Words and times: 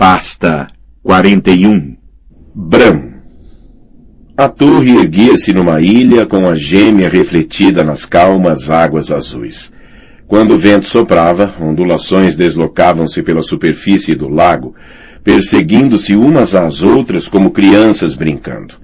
Pasta 0.00 0.68
41 1.02 1.94
Bram 2.54 3.10
A 4.34 4.48
torre 4.48 4.96
erguia-se 4.96 5.52
numa 5.52 5.82
ilha 5.82 6.24
com 6.24 6.48
a 6.48 6.54
gêmea 6.54 7.06
refletida 7.06 7.84
nas 7.84 8.06
calmas 8.06 8.70
águas 8.70 9.12
azuis. 9.12 9.70
Quando 10.26 10.54
o 10.54 10.58
vento 10.58 10.86
soprava, 10.86 11.52
ondulações 11.60 12.34
deslocavam-se 12.34 13.22
pela 13.22 13.42
superfície 13.42 14.14
do 14.14 14.26
lago, 14.26 14.74
perseguindo-se 15.22 16.16
umas 16.16 16.56
às 16.56 16.80
outras 16.80 17.28
como 17.28 17.50
crianças 17.50 18.14
brincando. 18.14 18.76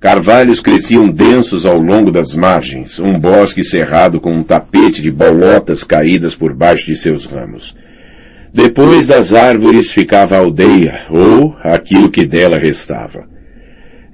Carvalhos 0.00 0.62
cresciam 0.62 1.10
densos 1.10 1.66
ao 1.66 1.78
longo 1.78 2.10
das 2.10 2.32
margens, 2.32 2.98
um 2.98 3.20
bosque 3.20 3.62
cerrado 3.62 4.18
com 4.18 4.32
um 4.32 4.42
tapete 4.42 5.02
de 5.02 5.10
bolotas 5.10 5.84
caídas 5.84 6.34
por 6.34 6.54
baixo 6.54 6.86
de 6.86 6.96
seus 6.96 7.26
ramos. 7.26 7.76
Depois 8.52 9.06
das 9.06 9.34
árvores 9.34 9.92
ficava 9.92 10.36
a 10.36 10.38
aldeia, 10.38 11.00
ou 11.10 11.54
aquilo 11.62 12.10
que 12.10 12.24
dela 12.24 12.58
restava. 12.58 13.26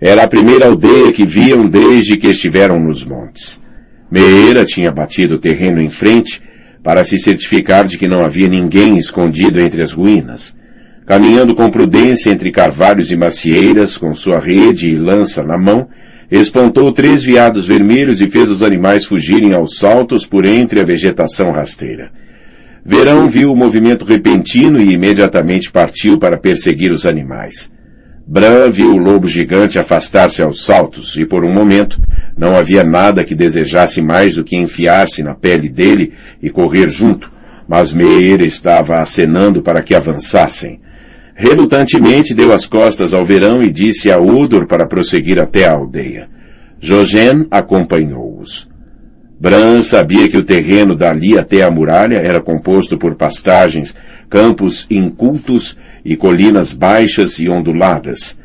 Era 0.01 0.25
a 0.25 0.29
primeira 0.29 0.66
aldeia 0.66 1.12
que 1.12 1.25
viam 1.25 1.69
desde 1.69 2.16
que 2.16 2.29
estiveram 2.29 2.80
nos 2.80 3.06
montes. 3.06 3.62
Meira 4.11 4.65
tinha 4.65 4.91
batido 4.91 5.37
o 5.37 5.39
terreno 5.39 5.80
em 5.80 5.89
frente 5.89 6.42
para 6.83 7.05
se 7.05 7.16
certificar 7.19 7.87
de 7.87 7.97
que 7.97 8.09
não 8.09 8.25
havia 8.25 8.48
ninguém 8.48 8.98
escondido 8.98 9.61
entre 9.61 9.80
as 9.83 9.92
ruínas. 9.92 10.55
Caminhando 11.06 11.55
com 11.55 11.70
prudência 11.70 12.30
entre 12.30 12.51
carvalhos 12.51 13.11
e 13.11 13.16
macieiras, 13.16 13.97
com 13.97 14.14
sua 14.14 14.39
rede 14.39 14.89
e 14.89 14.97
lança 14.97 15.42
na 15.42 15.56
mão, 15.56 15.89
espantou 16.30 16.92
três 16.92 17.23
veados 17.23 17.66
vermelhos 17.66 18.20
e 18.20 18.27
fez 18.27 18.51
os 18.51 18.62
animais 18.62 19.05
fugirem 19.05 19.55
aos 19.55 19.77
saltos 19.77 20.27
por 20.27 20.45
entre 20.45 20.80
a 20.80 20.84
vegetação 20.84 21.51
rasteira. 21.51 22.11
Verão 22.87 23.30
viu 23.30 23.51
o 23.51 23.56
movimento 23.56 24.05
repentino 24.05 24.79
e 24.79 24.92
imediatamente 24.92 25.70
partiu 25.70 26.19
para 26.19 26.37
perseguir 26.37 26.92
os 26.92 27.06
animais. 27.06 27.73
Bran 28.27 28.70
viu 28.70 28.95
o 28.95 28.98
lobo 28.98 29.27
gigante 29.27 29.78
afastar-se 29.78 30.42
aos 30.42 30.64
saltos 30.64 31.17
e 31.17 31.25
por 31.25 31.45
um 31.45 31.53
momento 31.53 31.98
não 32.36 32.55
havia 32.55 32.84
nada 32.84 33.25
que 33.25 33.34
desejasse 33.34 34.03
mais 34.03 34.34
do 34.34 34.45
que 34.45 34.56
enfiar-se 34.56 35.23
na 35.23 35.34
pele 35.34 35.70
dele 35.70 36.12
e 36.42 36.50
correr 36.50 36.89
junto, 36.89 37.33
mas 37.67 37.95
Meir 37.95 38.42
estava 38.42 38.98
acenando 38.98 39.62
para 39.62 39.83
que 39.83 39.95
avançassem. 39.95 40.80
Relutantemente 41.34 42.34
deu 42.34 42.53
as 42.53 42.67
costas 42.67 43.14
ao 43.14 43.25
verão 43.25 43.62
e 43.62 43.70
disse 43.70 44.11
a 44.11 44.19
Udor 44.19 44.67
para 44.67 44.86
prosseguir 44.86 45.39
até 45.39 45.67
a 45.67 45.73
aldeia. 45.73 46.28
Jogen 46.80 47.47
acompanhou-os. 47.51 48.73
Bran 49.45 49.83
sabia 49.83 50.27
que 50.27 50.39
o 50.39 50.42
terreno 50.42 50.97
dali 50.97 51.39
até 51.39 51.62
a 51.62 51.70
muralha 51.70 52.17
era 52.17 52.41
composto 52.41 52.97
por 52.97 53.14
pastagens, 53.14 53.95
campos 54.31 54.86
incultos 54.89 55.77
e 56.03 56.17
colinas 56.17 56.73
baixas 56.73 57.39
e 57.39 57.47
onduladas, 57.47 58.39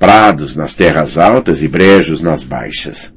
prados 0.00 0.56
nas 0.56 0.74
terras 0.74 1.16
altas 1.16 1.62
e 1.62 1.68
brejos 1.68 2.20
nas 2.20 2.42
baixas. 2.42 3.14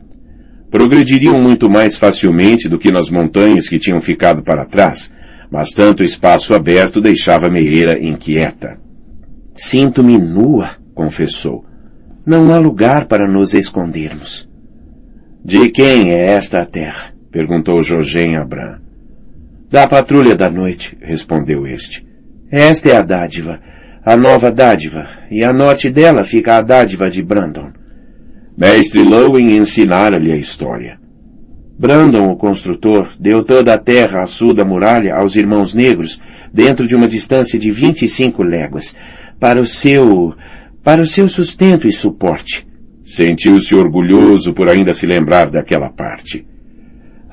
Progrediriam 0.69 1.41
muito 1.41 1.67
mais 1.67 1.97
facilmente 1.97 2.69
do 2.69 2.77
que 2.77 2.91
nas 2.91 3.09
montanhas 3.09 3.67
que 3.67 3.79
tinham 3.79 3.99
ficado 4.03 4.43
para 4.43 4.63
trás, 4.63 5.11
mas 5.49 5.71
tanto 5.71 6.03
espaço 6.03 6.53
aberto 6.53 7.01
deixava 7.01 7.49
Meira 7.49 7.97
inquieta. 7.97 8.79
Sinto-me 9.55 10.19
nua, 10.19 10.69
confessou. 10.93 11.65
Não 12.23 12.53
há 12.53 12.59
lugar 12.59 13.05
para 13.05 13.27
nos 13.27 13.55
escondermos. 13.55 14.47
De 15.43 15.69
quem 15.69 16.11
é 16.11 16.33
esta 16.33 16.63
terra? 16.67 17.14
Perguntou 17.35 17.83
Jorgen 17.83 18.37
a 18.37 18.45
Bran. 18.45 18.77
Da 19.69 19.85
patrulha 19.89 20.37
da 20.37 20.49
noite, 20.49 20.97
respondeu 21.01 21.67
este. 21.67 22.07
Esta 22.49 22.87
é 22.87 22.95
a 22.95 23.01
dádiva, 23.01 23.59
a 24.05 24.15
nova 24.15 24.49
dádiva, 24.49 25.05
e 25.29 25.43
a 25.43 25.51
norte 25.51 25.89
dela 25.89 26.23
fica 26.23 26.55
a 26.55 26.61
dádiva 26.61 27.09
de 27.09 27.21
Brandon. 27.21 27.73
Mestre 28.57 29.03
Lowen 29.03 29.57
ensinara-lhe 29.57 30.31
a 30.31 30.37
história. 30.37 30.97
Brandon, 31.77 32.31
o 32.31 32.37
construtor, 32.37 33.11
deu 33.19 33.43
toda 33.43 33.73
a 33.73 33.77
terra 33.77 34.21
a 34.21 34.27
sul 34.27 34.53
da 34.53 34.63
muralha 34.63 35.13
aos 35.13 35.35
irmãos 35.35 35.73
negros, 35.73 36.21
dentro 36.53 36.87
de 36.87 36.95
uma 36.95 37.05
distância 37.09 37.59
de 37.59 37.69
vinte 37.69 38.03
e 38.03 38.07
cinco 38.07 38.43
léguas, 38.43 38.95
para 39.41 39.59
o 39.59 39.65
seu, 39.65 40.33
para 40.81 41.01
o 41.01 41.05
seu 41.05 41.27
sustento 41.27 41.85
e 41.85 41.91
suporte. 41.91 42.65
Sentiu-se 43.03 43.75
orgulhoso 43.75 44.53
por 44.53 44.69
ainda 44.69 44.93
se 44.93 45.05
lembrar 45.05 45.49
daquela 45.49 45.89
parte. 45.89 46.47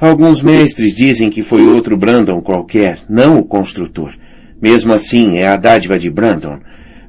Alguns 0.02 0.42
mestres 0.42 0.96
dizem 0.96 1.30
que 1.30 1.44
foi 1.44 1.64
outro 1.64 1.96
Brandon 1.96 2.40
qualquer, 2.40 2.98
não 3.08 3.38
o 3.38 3.44
construtor. 3.44 4.12
Mesmo 4.60 4.92
assim, 4.92 5.38
é 5.38 5.46
a 5.46 5.56
dádiva 5.56 5.96
de 5.96 6.10
Brandon. 6.10 6.58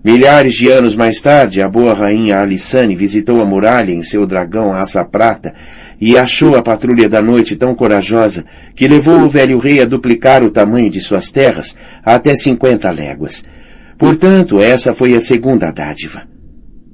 Milhares 0.05 0.53
de 0.53 0.69
anos 0.69 0.95
mais 0.95 1.19
tarde, 1.19 1.59
a 1.59 1.67
boa 1.67 1.95
rainha 1.95 2.39
Alissane 2.39 2.93
visitou 2.93 3.41
a 3.41 3.45
muralha 3.47 3.91
em 3.91 4.03
seu 4.03 4.27
dragão 4.27 4.71
Assa 4.71 5.03
Prata 5.03 5.55
e 5.99 6.15
achou 6.15 6.55
a 6.55 6.61
patrulha 6.61 7.09
da 7.09 7.19
noite 7.19 7.55
tão 7.55 7.73
corajosa 7.73 8.45
que 8.75 8.87
levou 8.87 9.21
o 9.21 9.29
velho 9.29 9.57
rei 9.57 9.81
a 9.81 9.85
duplicar 9.85 10.43
o 10.43 10.51
tamanho 10.51 10.91
de 10.91 11.01
suas 11.01 11.31
terras 11.31 11.75
até 12.05 12.35
cinquenta 12.35 12.91
léguas. 12.91 13.43
Portanto, 13.97 14.61
essa 14.61 14.93
foi 14.93 15.15
a 15.15 15.19
segunda 15.19 15.71
dádiva. 15.71 16.27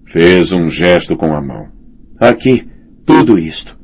Fez 0.06 0.54
um 0.54 0.70
gesto 0.70 1.18
com 1.18 1.36
a 1.36 1.42
mão. 1.42 1.68
Aqui, 2.18 2.66
tudo 3.06 3.38
isto. 3.38 3.78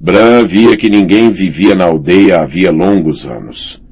Bran 0.00 0.44
via 0.44 0.76
que 0.76 0.88
ninguém 0.88 1.32
vivia 1.32 1.74
na 1.74 1.84
aldeia 1.84 2.40
havia 2.40 2.70
longos 2.70 3.26
anos. 3.26 3.82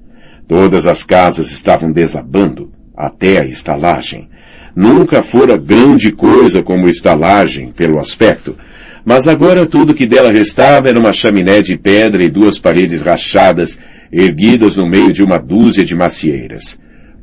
Todas 0.46 0.86
as 0.86 1.02
casas 1.02 1.50
estavam 1.50 1.90
desabando, 1.90 2.70
até 2.96 3.40
a 3.40 3.44
estalagem. 3.44 4.28
Nunca 4.74 5.20
fora 5.20 5.56
grande 5.56 6.12
coisa 6.12 6.62
como 6.62 6.88
estalagem, 6.88 7.72
pelo 7.72 7.98
aspecto, 7.98 8.56
mas 9.04 9.26
agora 9.26 9.66
tudo 9.66 9.94
que 9.94 10.06
dela 10.06 10.30
restava 10.30 10.88
era 10.88 10.98
uma 10.98 11.12
chaminé 11.12 11.60
de 11.60 11.76
pedra 11.76 12.22
e 12.22 12.30
duas 12.30 12.56
paredes 12.56 13.02
rachadas, 13.02 13.76
erguidas 14.12 14.76
no 14.76 14.86
meio 14.86 15.12
de 15.12 15.24
uma 15.24 15.38
dúzia 15.38 15.84
de 15.84 15.96
macieiras. 15.96 16.78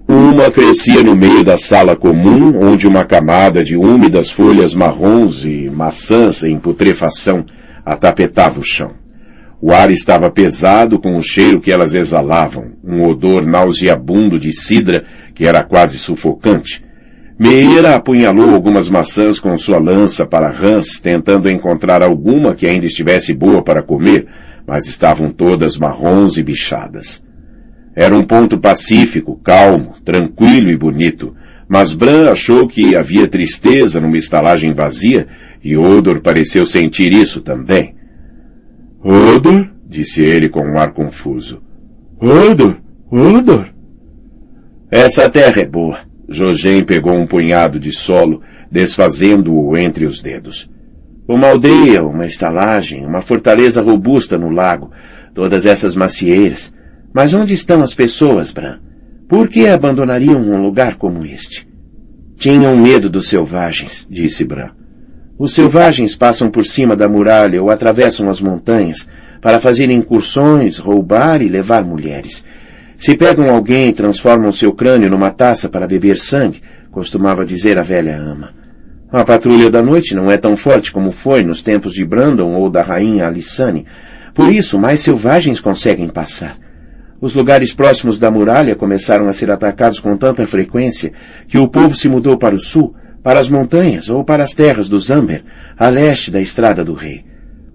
Uma 0.06 0.52
crescia 0.52 1.02
no 1.02 1.16
meio 1.16 1.46
da 1.46 1.58
sala 1.58 1.96
comum, 1.96 2.60
onde 2.62 2.86
uma 2.86 3.06
camada 3.06 3.64
de 3.64 3.78
úmidas 3.78 4.30
folhas 4.30 4.76
marrons 4.76 5.46
e 5.46 5.70
maçãs 5.74 6.44
em 6.44 6.60
putrefação 6.60 7.46
atapetava 7.86 8.60
o 8.60 8.64
chão. 8.64 8.92
O 9.62 9.72
ar 9.72 9.90
estava 9.90 10.30
pesado 10.30 11.00
com 11.00 11.16
o 11.16 11.24
cheiro 11.24 11.62
que 11.62 11.72
elas 11.72 11.94
exalavam, 11.94 12.74
um 12.84 13.08
odor 13.08 13.46
nauseabundo 13.46 14.38
de 14.38 14.52
cidra 14.52 15.06
que 15.34 15.46
era 15.46 15.64
quase 15.64 15.98
sufocante. 15.98 16.84
Meira 17.40 17.96
apunhalou 17.96 18.54
algumas 18.54 18.90
maçãs 18.90 19.40
com 19.40 19.58
sua 19.58 19.80
lança 19.80 20.26
para 20.26 20.52
rãs, 20.52 21.00
tentando 21.00 21.50
encontrar 21.50 22.04
alguma 22.04 22.54
que 22.54 22.68
ainda 22.68 22.86
estivesse 22.86 23.34
boa 23.34 23.64
para 23.64 23.82
comer, 23.82 24.28
mas 24.68 24.86
estavam 24.86 25.30
todas 25.32 25.78
marrons 25.78 26.38
e 26.38 26.44
bichadas. 26.44 27.24
Era 27.96 28.16
um 28.16 28.24
ponto 28.24 28.58
pacífico, 28.58 29.40
calmo, 29.44 29.96
tranquilo 30.04 30.72
e 30.72 30.78
bonito, 30.78 31.36
mas 31.68 31.94
Bran 31.94 32.30
achou 32.30 32.68
que 32.68 32.96
havia 32.96 33.28
tristeza 33.28 34.00
numa 34.00 34.18
estalagem 34.18 34.74
vazia 34.74 35.28
e 35.64 35.78
Odor 35.78 36.22
pareceu 36.22 36.66
sentir 36.66 37.14
isso 37.14 37.42
também. 37.42 37.96
Odor? 39.04 39.70
disse 39.88 40.22
ele 40.22 40.50
com 40.50 40.62
um 40.62 40.78
ar 40.78 40.92
confuso. 40.92 41.62
Odor? 42.20 42.78
Odor? 43.12 43.68
Essa 44.90 45.30
terra 45.30 45.62
é 45.62 45.66
boa. 45.66 46.00
Jogem 46.28 46.84
pegou 46.84 47.14
um 47.14 47.28
punhado 47.28 47.80
de 47.80 47.92
solo, 47.92 48.42
desfazendo-o 48.72 49.78
entre 49.78 50.06
os 50.06 50.22
dedos. 50.22 50.70
Uma 51.28 51.50
aldeia, 51.50 52.04
uma 52.04 52.26
estalagem, 52.26 53.06
uma 53.06 53.22
fortaleza 53.22 53.82
robusta 53.82 54.38
no 54.38 54.50
lago, 54.50 54.92
todas 55.34 55.66
essas 55.66 55.96
macieiras, 55.96 56.74
mas 57.14 57.34
onde 57.34 57.54
estão 57.54 57.82
as 57.82 57.94
pessoas, 57.94 58.52
Bran? 58.52 58.80
Por 59.30 59.48
que 59.48 59.68
abandonariam 59.68 60.42
um 60.42 60.62
lugar 60.62 60.96
como 60.96 61.26
este? 61.26 61.68
Tinham 62.36 62.76
medo 62.76 63.10
dos 63.10 63.28
selvagens, 63.28 64.08
disse 64.10 64.44
Bran. 64.44 64.72
Os 65.38 65.54
selvagens 65.54 66.16
passam 66.16 66.50
por 66.50 66.64
cima 66.64 66.96
da 66.96 67.10
muralha 67.10 67.62
ou 67.62 67.72
atravessam 67.72 68.30
as 68.30 68.40
montanhas 68.40 69.10
para 69.42 69.60
fazer 69.60 69.90
incursões, 69.90 70.78
roubar 70.78 71.42
e 71.42 71.50
levar 71.50 71.84
mulheres. 71.84 72.46
Se 72.98 73.18
pegam 73.18 73.50
alguém 73.50 73.90
e 73.90 73.94
transformam 73.94 74.52
seu 74.52 74.72
crânio 74.74 75.10
numa 75.10 75.32
taça 75.32 75.68
para 75.68 75.88
beber 75.88 76.18
sangue, 76.18 76.62
costumava 76.92 77.46
dizer 77.46 77.80
a 77.80 77.82
velha 77.82 78.16
ama. 78.16 78.54
A 79.12 79.24
patrulha 79.24 79.70
da 79.70 79.82
noite 79.82 80.16
não 80.16 80.32
é 80.32 80.38
tão 80.38 80.56
forte 80.56 80.92
como 80.92 81.12
foi 81.12 81.44
nos 81.44 81.62
tempos 81.62 81.94
de 81.94 82.06
Brandon 82.06 82.54
ou 82.54 82.70
da 82.70 82.82
rainha 82.82 83.28
Alissane. 83.28 83.86
Por 84.34 84.52
isso, 84.52 84.80
mais 84.80 85.02
selvagens 85.02 85.60
conseguem 85.60 86.08
passar. 86.08 86.56
Os 87.20 87.36
lugares 87.36 87.74
próximos 87.74 88.20
da 88.20 88.30
muralha 88.30 88.76
começaram 88.76 89.28
a 89.28 89.34
ser 89.34 89.50
atacados 89.50 90.00
com 90.00 90.16
tanta 90.16 90.46
frequência 90.46 91.12
que 91.48 91.58
o 91.58 91.68
povo 91.68 91.96
se 91.96 92.08
mudou 92.08 92.38
para 92.38 92.56
o 92.56 92.60
sul, 92.60 92.96
para 93.24 93.40
as 93.40 93.50
montanhas 93.50 94.10
ou 94.10 94.24
para 94.24 94.44
as 94.44 94.52
terras 94.52 94.90
do 94.90 95.00
Zamber, 95.00 95.44
a 95.78 95.88
leste 95.88 96.30
da 96.30 96.42
Estrada 96.42 96.84
do 96.84 96.94
Rei. 96.94 97.24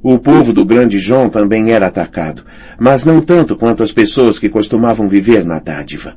O 0.02 0.18
povo 0.18 0.52
do 0.52 0.64
Grande 0.64 0.98
João 0.98 1.28
também 1.28 1.72
era 1.72 1.88
atacado, 1.88 2.44
mas 2.78 3.04
não 3.04 3.20
tanto 3.20 3.56
quanto 3.56 3.82
as 3.82 3.90
pessoas 3.90 4.38
que 4.38 4.48
costumavam 4.48 5.08
viver 5.08 5.44
na 5.44 5.58
dádiva. 5.58 6.14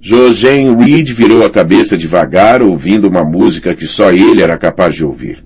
José 0.00 0.54
Reed 0.54 1.12
virou 1.12 1.44
a 1.44 1.50
cabeça 1.50 1.96
devagar, 1.96 2.62
ouvindo 2.62 3.08
uma 3.08 3.24
música 3.24 3.74
que 3.74 3.86
só 3.86 4.10
ele 4.10 4.42
era 4.42 4.58
capaz 4.58 4.94
de 4.94 5.04
ouvir. 5.04 5.44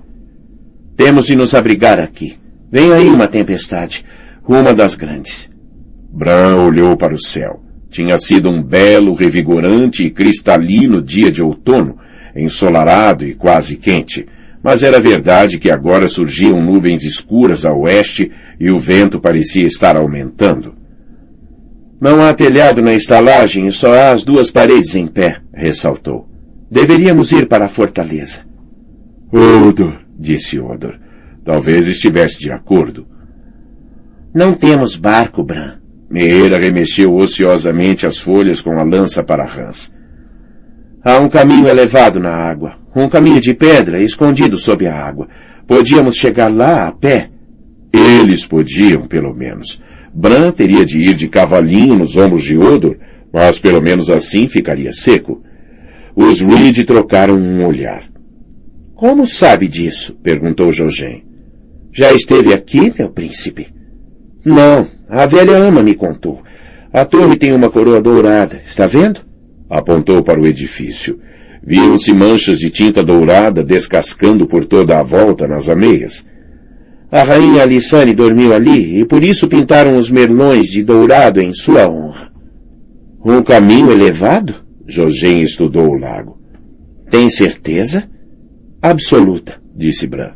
Temos 0.96 1.26
de 1.26 1.36
nos 1.36 1.54
abrigar 1.54 2.00
aqui. 2.00 2.36
Vem 2.70 2.92
aí 2.92 3.08
uma 3.08 3.28
tempestade. 3.28 4.04
Uma 4.48 4.74
das 4.74 4.96
grandes. 4.96 5.48
Bran 6.10 6.56
olhou 6.56 6.96
para 6.96 7.14
o 7.14 7.22
céu. 7.22 7.62
Tinha 7.88 8.18
sido 8.18 8.50
um 8.50 8.60
belo, 8.60 9.14
revigorante 9.14 10.04
e 10.04 10.10
cristalino 10.10 11.00
dia 11.00 11.30
de 11.30 11.42
outono, 11.42 11.96
ensolarado 12.38 13.24
e 13.24 13.34
quase 13.34 13.76
quente, 13.76 14.26
mas 14.62 14.82
era 14.82 15.00
verdade 15.00 15.58
que 15.58 15.70
agora 15.70 16.08
surgiam 16.08 16.60
nuvens 16.60 17.02
escuras 17.02 17.64
a 17.64 17.72
oeste 17.72 18.30
e 18.58 18.70
o 18.70 18.78
vento 18.78 19.20
parecia 19.20 19.66
estar 19.66 19.96
aumentando. 19.96 20.76
Não 22.00 22.22
há 22.22 22.32
telhado 22.32 22.80
na 22.80 22.94
estalagem 22.94 23.66
e 23.66 23.72
só 23.72 23.92
há 23.92 24.12
as 24.12 24.24
duas 24.24 24.50
paredes 24.50 24.94
em 24.94 25.06
pé, 25.06 25.40
ressaltou. 25.52 26.28
Deveríamos 26.70 27.32
ir 27.32 27.46
para 27.46 27.64
a 27.64 27.68
fortaleza. 27.68 28.42
Odor, 29.32 30.00
disse 30.18 30.58
Odor. 30.58 30.98
Talvez 31.44 31.86
estivesse 31.86 32.38
de 32.38 32.52
acordo. 32.52 33.06
Não 34.34 34.52
temos 34.52 34.96
barco, 34.96 35.42
Bran. 35.42 35.78
Meira 36.10 36.58
remexeu 36.58 37.14
ociosamente 37.14 38.06
as 38.06 38.18
folhas 38.18 38.60
com 38.60 38.78
a 38.78 38.82
lança 38.82 39.22
para 39.22 39.44
Hans. 39.44 39.92
Há 41.04 41.18
um 41.18 41.28
caminho 41.28 41.68
elevado 41.68 42.18
na 42.18 42.30
água, 42.30 42.74
um 42.94 43.08
caminho 43.08 43.40
de 43.40 43.54
pedra 43.54 44.02
escondido 44.02 44.58
sob 44.58 44.86
a 44.86 44.94
água. 44.94 45.28
Podíamos 45.66 46.16
chegar 46.16 46.52
lá 46.52 46.88
a 46.88 46.92
pé. 46.92 47.30
Eles 47.92 48.46
podiam, 48.46 49.06
pelo 49.06 49.34
menos. 49.34 49.80
Bran 50.12 50.50
teria 50.50 50.84
de 50.84 50.98
ir 50.98 51.14
de 51.14 51.28
cavalinho 51.28 51.94
nos 51.94 52.16
ombros 52.16 52.42
de 52.42 52.58
Odor, 52.58 52.96
mas 53.32 53.58
pelo 53.58 53.80
menos 53.80 54.10
assim 54.10 54.48
ficaria 54.48 54.92
seco. 54.92 55.42
Os 56.16 56.40
Reed 56.40 56.84
trocaram 56.84 57.36
um 57.36 57.64
olhar. 57.64 58.02
Como 58.94 59.26
sabe 59.26 59.68
disso? 59.68 60.18
perguntou 60.22 60.72
Jojen. 60.72 61.24
Já 61.92 62.12
esteve 62.12 62.52
aqui, 62.52 62.92
meu 62.98 63.10
príncipe? 63.10 63.68
Não, 64.44 64.86
a 65.08 65.26
velha 65.26 65.56
ama 65.56 65.82
me 65.82 65.94
contou. 65.94 66.42
A 66.92 67.04
torre 67.04 67.36
tem 67.36 67.52
uma 67.52 67.70
coroa 67.70 68.00
dourada, 68.00 68.60
está 68.64 68.86
vendo? 68.86 69.27
Apontou 69.68 70.22
para 70.22 70.40
o 70.40 70.46
edifício. 70.46 71.18
Viam-se 71.62 72.12
manchas 72.12 72.58
de 72.58 72.70
tinta 72.70 73.02
dourada 73.02 73.62
descascando 73.62 74.46
por 74.46 74.64
toda 74.64 74.98
a 74.98 75.02
volta 75.02 75.46
nas 75.46 75.68
ameias. 75.68 76.26
A 77.10 77.22
rainha 77.22 77.62
Alissane 77.62 78.14
dormiu 78.14 78.52
ali 78.54 79.00
e 79.00 79.04
por 79.04 79.22
isso 79.22 79.48
pintaram 79.48 79.96
os 79.96 80.10
merlões 80.10 80.68
de 80.68 80.82
dourado 80.82 81.40
em 81.40 81.52
sua 81.52 81.88
honra. 81.88 82.30
Um 83.24 83.42
caminho 83.42 83.90
elevado? 83.90 84.54
Jogem 84.86 85.42
estudou 85.42 85.90
o 85.90 85.98
lago. 85.98 86.38
Tem 87.10 87.28
certeza? 87.28 88.08
Absoluta, 88.80 89.60
disse 89.74 90.06
Bran. 90.06 90.32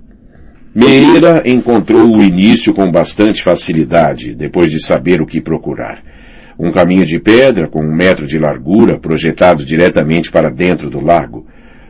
Meira 0.75 1.43
encontrou 1.47 2.17
o 2.17 2.23
início 2.23 2.73
com 2.73 2.91
bastante 2.91 3.43
facilidade, 3.43 4.35
depois 4.35 4.71
de 4.71 4.83
saber 4.83 5.21
o 5.21 5.27
que 5.27 5.41
procurar. 5.41 6.03
Um 6.59 6.71
caminho 6.71 7.05
de 7.07 7.19
pedra 7.19 7.67
com 7.67 7.81
um 7.81 7.95
metro 7.95 8.27
de 8.27 8.39
largura 8.39 8.99
projetado 8.99 9.65
diretamente 9.65 10.31
para 10.31 10.51
dentro 10.51 10.89
do 10.91 11.05
lago. 11.05 11.47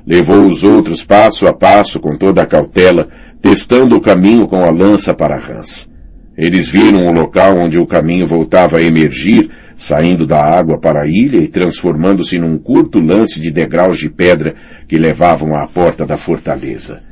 Levou 0.07 0.47
os 0.47 0.65
outros 0.65 1.05
passo 1.05 1.47
a 1.47 1.53
passo 1.53 2.01
com 2.01 2.17
toda 2.17 2.43
a 2.43 2.47
cautela, 2.47 3.09
testando 3.41 3.97
o 3.97 4.01
caminho 4.01 4.47
com 4.47 4.65
a 4.65 4.71
lança 4.71 5.15
para 5.15 5.37
rãs. 5.37 5.91
Eles 6.37 6.69
viram 6.69 7.07
o 7.07 7.13
local 7.13 7.59
onde 7.59 7.79
o 7.79 7.87
caminho 7.87 8.27
voltava 8.27 8.79
a 8.79 8.83
emergir, 8.83 9.51
saindo 9.77 10.27
da 10.27 10.43
água 10.43 10.79
para 10.79 11.03
a 11.03 11.07
ilha 11.07 11.39
e 11.39 11.49
transformando-se 11.49 12.39
num 12.39 12.57
curto 12.57 12.99
lance 13.01 13.39
de 13.39 13.51
degraus 13.51 13.99
de 13.99 14.09
pedra 14.09 14.55
que 14.89 14.97
levavam 14.97 15.55
à 15.57 15.67
porta 15.67 16.07
da 16.07 16.17
fortaleza. 16.17 17.03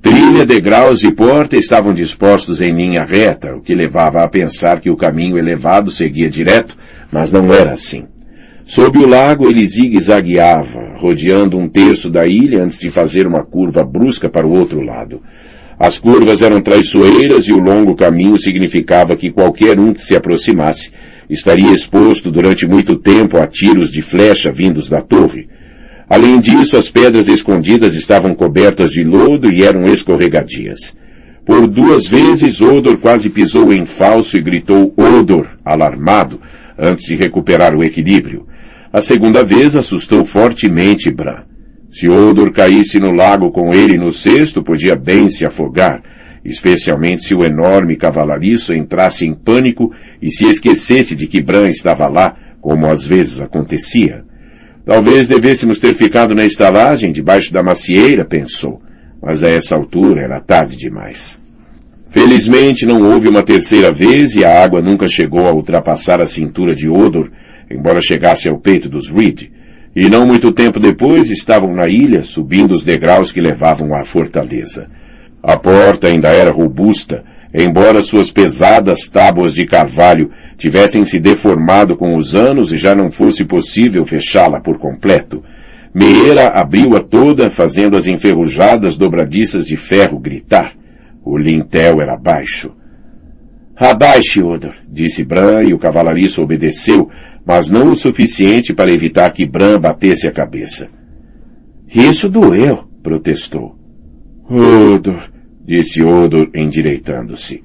Trilha, 0.00 0.44
degraus 0.44 1.02
e 1.02 1.10
porta 1.10 1.56
estavam 1.56 1.94
dispostos 1.94 2.60
em 2.60 2.72
linha 2.72 3.04
reta, 3.04 3.56
o 3.56 3.60
que 3.60 3.74
levava 3.74 4.22
a 4.22 4.28
pensar 4.28 4.80
que 4.80 4.90
o 4.90 4.96
caminho 4.96 5.38
elevado 5.38 5.90
seguia 5.90 6.28
direto, 6.28 6.76
mas 7.14 7.30
não 7.30 7.54
era 7.54 7.74
assim. 7.74 8.06
Sob 8.66 8.98
o 8.98 9.06
lago 9.06 9.48
ele 9.48 9.64
zigue-zagueava, 9.64 10.96
rodeando 10.96 11.56
um 11.56 11.68
terço 11.68 12.10
da 12.10 12.26
ilha 12.26 12.64
antes 12.64 12.80
de 12.80 12.90
fazer 12.90 13.24
uma 13.24 13.44
curva 13.44 13.84
brusca 13.84 14.28
para 14.28 14.44
o 14.44 14.52
outro 14.52 14.80
lado. 14.80 15.22
As 15.78 15.96
curvas 15.96 16.42
eram 16.42 16.60
traiçoeiras 16.60 17.46
e 17.46 17.52
o 17.52 17.60
longo 17.60 17.94
caminho 17.94 18.36
significava 18.36 19.14
que 19.14 19.30
qualquer 19.30 19.78
um 19.78 19.92
que 19.92 20.02
se 20.02 20.16
aproximasse 20.16 20.90
estaria 21.30 21.72
exposto 21.72 22.32
durante 22.32 22.66
muito 22.66 22.96
tempo 22.96 23.36
a 23.36 23.46
tiros 23.46 23.92
de 23.92 24.02
flecha 24.02 24.50
vindos 24.50 24.90
da 24.90 25.00
torre. 25.00 25.48
Além 26.10 26.40
disso, 26.40 26.76
as 26.76 26.90
pedras 26.90 27.28
escondidas 27.28 27.94
estavam 27.94 28.34
cobertas 28.34 28.90
de 28.90 29.04
lodo 29.04 29.52
e 29.52 29.62
eram 29.62 29.86
escorregadias. 29.86 30.96
Por 31.46 31.66
duas 31.68 32.06
vezes, 32.06 32.60
Odor 32.60 32.98
quase 32.98 33.30
pisou 33.30 33.72
em 33.72 33.84
falso 33.84 34.36
e 34.36 34.40
gritou 34.40 34.92
Odor, 34.96 35.46
alarmado, 35.64 36.40
antes 36.78 37.06
de 37.06 37.14
recuperar 37.14 37.76
o 37.76 37.82
equilíbrio. 37.82 38.46
A 38.92 39.00
segunda 39.00 39.42
vez 39.42 39.74
assustou 39.74 40.24
fortemente 40.24 41.10
Bran. 41.10 41.44
Se 41.90 42.08
Odor 42.08 42.50
caísse 42.50 42.98
no 42.98 43.12
lago 43.12 43.50
com 43.50 43.72
ele 43.72 43.96
no 43.96 44.10
cesto, 44.12 44.62
podia 44.62 44.96
bem 44.96 45.30
se 45.30 45.44
afogar, 45.46 46.02
especialmente 46.44 47.24
se 47.24 47.34
o 47.34 47.44
enorme 47.44 47.96
cavalariço 47.96 48.74
entrasse 48.74 49.26
em 49.26 49.32
pânico 49.32 49.92
e 50.20 50.30
se 50.30 50.46
esquecesse 50.46 51.14
de 51.14 51.26
que 51.26 51.40
Bran 51.40 51.68
estava 51.68 52.08
lá, 52.08 52.36
como 52.60 52.86
às 52.86 53.04
vezes 53.04 53.40
acontecia. 53.40 54.24
Talvez 54.84 55.28
devêssemos 55.28 55.78
ter 55.78 55.94
ficado 55.94 56.34
na 56.34 56.44
estalagem, 56.44 57.12
debaixo 57.12 57.52
da 57.52 57.62
macieira, 57.62 58.24
pensou. 58.24 58.82
Mas 59.22 59.42
a 59.42 59.48
essa 59.48 59.74
altura 59.74 60.22
era 60.22 60.40
tarde 60.40 60.76
demais. 60.76 61.40
Felizmente 62.14 62.86
não 62.86 63.10
houve 63.10 63.26
uma 63.26 63.42
terceira 63.42 63.90
vez 63.90 64.36
e 64.36 64.44
a 64.44 64.62
água 64.62 64.80
nunca 64.80 65.08
chegou 65.08 65.48
a 65.48 65.52
ultrapassar 65.52 66.20
a 66.20 66.26
cintura 66.26 66.72
de 66.72 66.88
Odor, 66.88 67.28
embora 67.68 68.00
chegasse 68.00 68.48
ao 68.48 68.56
peito 68.56 68.88
dos 68.88 69.10
Reed. 69.10 69.50
E 69.96 70.08
não 70.08 70.24
muito 70.24 70.52
tempo 70.52 70.78
depois 70.78 71.28
estavam 71.28 71.74
na 71.74 71.88
ilha, 71.88 72.22
subindo 72.22 72.72
os 72.72 72.84
degraus 72.84 73.32
que 73.32 73.40
levavam 73.40 73.96
à 73.96 74.04
fortaleza. 74.04 74.88
A 75.42 75.56
porta 75.56 76.06
ainda 76.06 76.28
era 76.28 76.52
robusta, 76.52 77.24
embora 77.52 78.00
suas 78.00 78.30
pesadas 78.30 79.08
tábuas 79.08 79.52
de 79.52 79.66
carvalho 79.66 80.30
tivessem 80.56 81.04
se 81.04 81.18
deformado 81.18 81.96
com 81.96 82.16
os 82.16 82.36
anos 82.36 82.72
e 82.72 82.76
já 82.76 82.94
não 82.94 83.10
fosse 83.10 83.44
possível 83.44 84.06
fechá-la 84.06 84.60
por 84.60 84.78
completo. 84.78 85.42
Meera 85.92 86.50
abriu-a 86.50 87.00
toda, 87.00 87.50
fazendo 87.50 87.96
as 87.96 88.06
enferrujadas 88.06 88.96
dobradiças 88.96 89.66
de 89.66 89.76
ferro 89.76 90.16
gritar. 90.16 90.74
O 91.24 91.38
lintel 91.38 92.00
era 92.00 92.16
baixo. 92.16 92.74
Abaixe, 93.76 94.42
Odor, 94.42 94.74
disse 94.88 95.24
Bran, 95.24 95.64
e 95.64 95.74
o 95.74 95.78
cavalariço 95.78 96.42
obedeceu, 96.42 97.10
mas 97.44 97.68
não 97.68 97.90
o 97.92 97.96
suficiente 97.96 98.72
para 98.72 98.92
evitar 98.92 99.32
que 99.32 99.46
Bran 99.46 99.80
batesse 99.80 100.26
a 100.26 100.32
cabeça. 100.32 100.88
Isso 101.92 102.28
doeu, 102.28 102.88
protestou. 103.02 103.76
Odor, 104.48 105.30
disse 105.64 106.02
Odor, 106.02 106.50
endireitando-se 106.54 107.62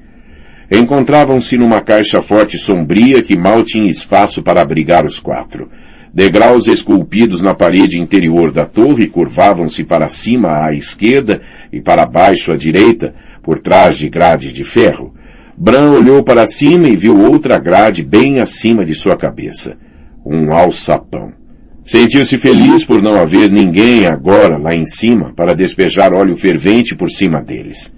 encontravam-se 0.71 1.57
numa 1.57 1.81
caixa 1.81 2.21
forte 2.21 2.57
sombria 2.57 3.23
que 3.23 3.35
mal 3.35 3.63
tinha 3.63 3.89
espaço 3.89 4.43
para 4.43 4.61
abrigar 4.61 5.05
os 5.05 5.19
quatro. 5.19 5.69
Degraus 6.13 6.67
esculpidos 6.67 7.41
na 7.41 7.53
parede 7.53 7.99
interior 7.99 8.51
da 8.51 8.65
torre 8.65 9.07
curvavam-se 9.07 9.83
para 9.83 10.07
cima 10.07 10.65
à 10.65 10.73
esquerda 10.73 11.41
e 11.71 11.81
para 11.81 12.05
baixo 12.05 12.51
à 12.51 12.57
direita, 12.57 13.13
por 13.41 13.60
trás 13.60 13.98
de 13.98 14.10
grades 14.10 14.53
de 14.53 14.63
ferro. 14.63 15.13
Bran 15.58 15.91
olhou 15.91 16.24
para 16.24 16.46
cima 16.46 16.88
e 16.88 16.96
viu 16.96 17.19
outra 17.19 17.58
grade 17.58 18.03
bem 18.03 18.39
acima 18.39 18.86
de 18.86 18.96
sua 18.96 19.17
cabeça. 19.17 19.77
Um 20.25 20.53
alçapão. 20.53 21.34
Sentiu-se 21.84 22.38
feliz 22.38 22.86
por 22.86 23.01
não 23.01 23.19
haver 23.19 23.50
ninguém 23.50 24.05
agora 24.05 24.58
lá 24.58 24.75
em 24.75 24.86
cima 24.86 25.34
para 25.36 25.55
despejar 25.55 26.13
óleo 26.13 26.38
fervente 26.38 26.96
por 26.96 27.10
cima 27.10 27.41
deles. 27.41 27.93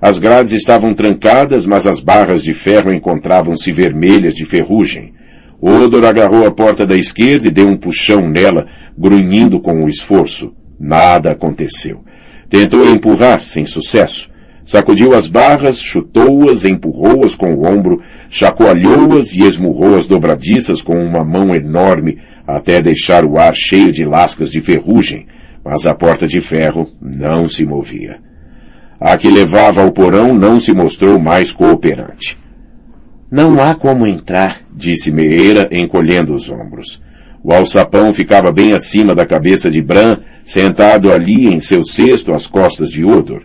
As 0.00 0.18
grades 0.18 0.52
estavam 0.52 0.92
trancadas, 0.92 1.64
mas 1.64 1.86
as 1.86 2.00
barras 2.00 2.42
de 2.42 2.52
ferro 2.52 2.92
encontravam-se 2.92 3.70
vermelhas 3.70 4.34
de 4.34 4.44
ferrugem. 4.44 5.14
Odor 5.60 6.04
agarrou 6.04 6.44
a 6.44 6.50
porta 6.50 6.84
da 6.84 6.96
esquerda 6.96 7.46
e 7.46 7.52
deu 7.52 7.68
um 7.68 7.76
puxão 7.76 8.28
nela, 8.28 8.66
grunhindo 8.98 9.60
com 9.60 9.84
o 9.84 9.88
esforço. 9.88 10.52
Nada 10.76 11.30
aconteceu. 11.30 12.02
Tentou 12.50 12.84
empurrar, 12.92 13.40
sem 13.40 13.64
sucesso. 13.64 14.31
Sacudiu 14.64 15.14
as 15.14 15.26
barras, 15.26 15.80
chutou-as, 15.80 16.64
empurrou-as 16.64 17.34
com 17.34 17.52
o 17.54 17.66
ombro, 17.66 18.00
chacoalhou-as 18.30 19.32
e 19.32 19.42
esmurrou 19.42 19.96
as 19.96 20.06
dobradiças 20.06 20.80
com 20.80 20.94
uma 20.94 21.24
mão 21.24 21.54
enorme, 21.54 22.18
até 22.46 22.80
deixar 22.80 23.24
o 23.24 23.38
ar 23.38 23.54
cheio 23.54 23.92
de 23.92 24.04
lascas 24.04 24.50
de 24.50 24.60
ferrugem, 24.60 25.26
mas 25.64 25.86
a 25.86 25.94
porta 25.94 26.26
de 26.26 26.40
ferro 26.40 26.88
não 27.00 27.48
se 27.48 27.64
movia. 27.64 28.18
A 29.00 29.16
que 29.16 29.28
levava 29.28 29.82
ao 29.82 29.90
porão 29.90 30.32
não 30.32 30.60
se 30.60 30.72
mostrou 30.72 31.18
mais 31.18 31.52
cooperante. 31.52 32.38
Não 33.30 33.60
há 33.60 33.74
como 33.74 34.06
entrar, 34.06 34.60
disse 34.72 35.10
Meeira, 35.10 35.68
encolhendo 35.72 36.34
os 36.34 36.50
ombros. 36.50 37.02
O 37.42 37.52
alçapão 37.52 38.14
ficava 38.14 38.52
bem 38.52 38.72
acima 38.72 39.14
da 39.14 39.26
cabeça 39.26 39.68
de 39.68 39.82
Bran, 39.82 40.18
sentado 40.44 41.12
ali 41.12 41.46
em 41.46 41.58
seu 41.58 41.82
cesto 41.82 42.32
às 42.32 42.46
costas 42.46 42.90
de 42.90 43.04
Odor. 43.04 43.42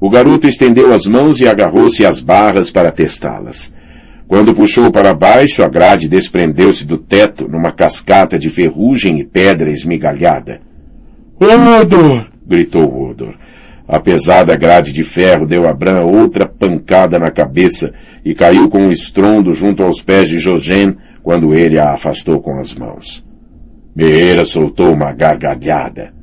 O 0.00 0.08
garoto 0.08 0.48
estendeu 0.48 0.94
as 0.94 1.04
mãos 1.04 1.40
e 1.40 1.46
agarrou-se 1.46 2.06
às 2.06 2.20
barras 2.20 2.70
para 2.70 2.90
testá-las. 2.90 3.72
Quando 4.26 4.54
puxou 4.54 4.90
para 4.90 5.12
baixo, 5.12 5.62
a 5.62 5.68
grade 5.68 6.08
desprendeu-se 6.08 6.86
do 6.86 6.96
teto 6.96 7.46
numa 7.46 7.72
cascata 7.72 8.38
de 8.38 8.48
ferrugem 8.48 9.18
e 9.18 9.24
pedra 9.24 9.70
esmigalhada. 9.70 10.60
Odor! 11.38 12.30
gritou 12.46 13.10
Odor. 13.10 13.34
A 13.86 13.98
pesada 13.98 14.56
grade 14.56 14.92
de 14.92 15.02
ferro 15.02 15.46
deu 15.46 15.68
a 15.68 15.74
Bran 15.74 16.02
outra 16.02 16.46
pancada 16.46 17.18
na 17.18 17.30
cabeça 17.30 17.92
e 18.24 18.34
caiu 18.34 18.68
com 18.68 18.78
um 18.78 18.92
estrondo 18.92 19.52
junto 19.52 19.82
aos 19.82 20.00
pés 20.00 20.28
de 20.28 20.38
Jogén 20.38 20.96
quando 21.22 21.52
ele 21.52 21.78
a 21.78 21.92
afastou 21.92 22.40
com 22.40 22.58
as 22.58 22.74
mãos. 22.74 23.26
Meera 23.94 24.44
soltou 24.44 24.92
uma 24.92 25.12
gargalhada. 25.12 26.19